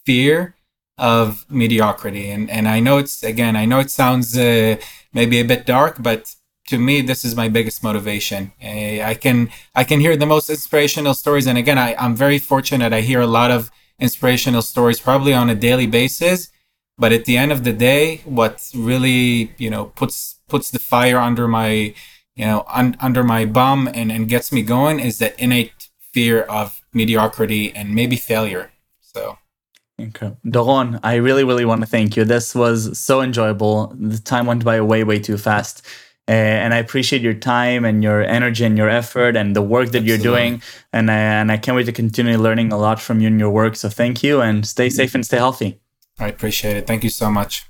fear 0.04 0.54
of 0.96 1.44
mediocrity. 1.48 2.30
And 2.30 2.50
and 2.50 2.68
I 2.68 2.80
know 2.80 2.98
it's 2.98 3.22
again, 3.22 3.56
I 3.56 3.64
know 3.64 3.80
it 3.80 3.90
sounds 3.90 4.36
uh, 4.36 4.76
maybe 5.12 5.38
a 5.40 5.44
bit 5.44 5.66
dark, 5.66 5.96
but 6.00 6.34
to 6.68 6.78
me, 6.78 7.00
this 7.00 7.24
is 7.24 7.34
my 7.34 7.48
biggest 7.48 7.82
motivation. 7.82 8.52
Uh, 8.62 9.02
I 9.02 9.14
can 9.14 9.50
I 9.74 9.84
can 9.84 10.00
hear 10.00 10.16
the 10.16 10.26
most 10.26 10.50
inspirational 10.50 11.14
stories, 11.14 11.46
and 11.46 11.56
again, 11.58 11.78
I, 11.78 11.94
I'm 11.98 12.14
very 12.14 12.38
fortunate. 12.38 12.92
I 12.92 13.00
hear 13.00 13.20
a 13.20 13.26
lot 13.26 13.50
of 13.50 13.70
inspirational 13.98 14.62
stories, 14.62 15.00
probably 15.00 15.32
on 15.32 15.50
a 15.50 15.54
daily 15.54 15.86
basis. 15.86 16.50
But 16.98 17.12
at 17.12 17.24
the 17.24 17.36
end 17.36 17.52
of 17.52 17.64
the 17.64 17.72
day, 17.72 18.22
what 18.24 18.70
really 18.74 19.54
you 19.56 19.70
know 19.70 19.86
puts 19.86 20.40
puts 20.48 20.70
the 20.70 20.78
fire 20.78 21.18
under 21.18 21.48
my 21.48 21.94
you 22.38 22.46
know 22.46 22.64
un, 22.68 22.96
under 23.00 23.22
my 23.22 23.44
bum 23.44 23.88
and 23.92 24.10
and 24.10 24.28
gets 24.28 24.50
me 24.52 24.62
going 24.62 25.00
is 25.00 25.18
that 25.18 25.38
innate 25.38 25.72
fear 26.12 26.42
of 26.42 26.80
mediocrity 26.92 27.74
and 27.74 27.94
maybe 27.94 28.16
failure. 28.16 28.70
So. 29.00 29.38
Okay. 30.00 30.32
Doron, 30.46 31.00
I 31.02 31.16
really, 31.16 31.42
really 31.42 31.64
want 31.64 31.80
to 31.80 31.86
thank 31.86 32.16
you. 32.16 32.24
This 32.24 32.54
was 32.54 32.98
so 32.98 33.20
enjoyable. 33.20 33.92
The 33.98 34.18
time 34.18 34.46
went 34.46 34.64
by 34.64 34.80
way, 34.80 35.02
way 35.02 35.18
too 35.18 35.36
fast. 35.36 35.84
Uh, 36.28 36.32
and 36.32 36.74
I 36.74 36.76
appreciate 36.76 37.22
your 37.22 37.34
time 37.34 37.84
and 37.84 38.02
your 38.02 38.22
energy 38.22 38.64
and 38.64 38.76
your 38.76 38.88
effort 38.88 39.34
and 39.34 39.56
the 39.56 39.62
work 39.62 39.90
that 39.92 40.02
Absolutely. 40.02 40.08
you're 40.08 40.18
doing. 40.18 40.62
And 40.92 41.10
I, 41.10 41.16
and 41.16 41.50
I 41.50 41.56
can't 41.56 41.74
wait 41.74 41.86
to 41.86 41.92
continue 41.92 42.36
learning 42.36 42.70
a 42.70 42.78
lot 42.78 43.00
from 43.00 43.20
you 43.20 43.28
and 43.28 43.40
your 43.40 43.50
work. 43.50 43.76
So 43.76 43.88
thank 43.88 44.22
you 44.22 44.40
and 44.40 44.66
stay 44.66 44.90
safe 44.90 45.14
and 45.14 45.24
stay 45.24 45.38
healthy. 45.38 45.80
I 46.18 46.28
appreciate 46.28 46.76
it. 46.76 46.86
Thank 46.86 47.02
you 47.02 47.10
so 47.10 47.30
much. 47.30 47.66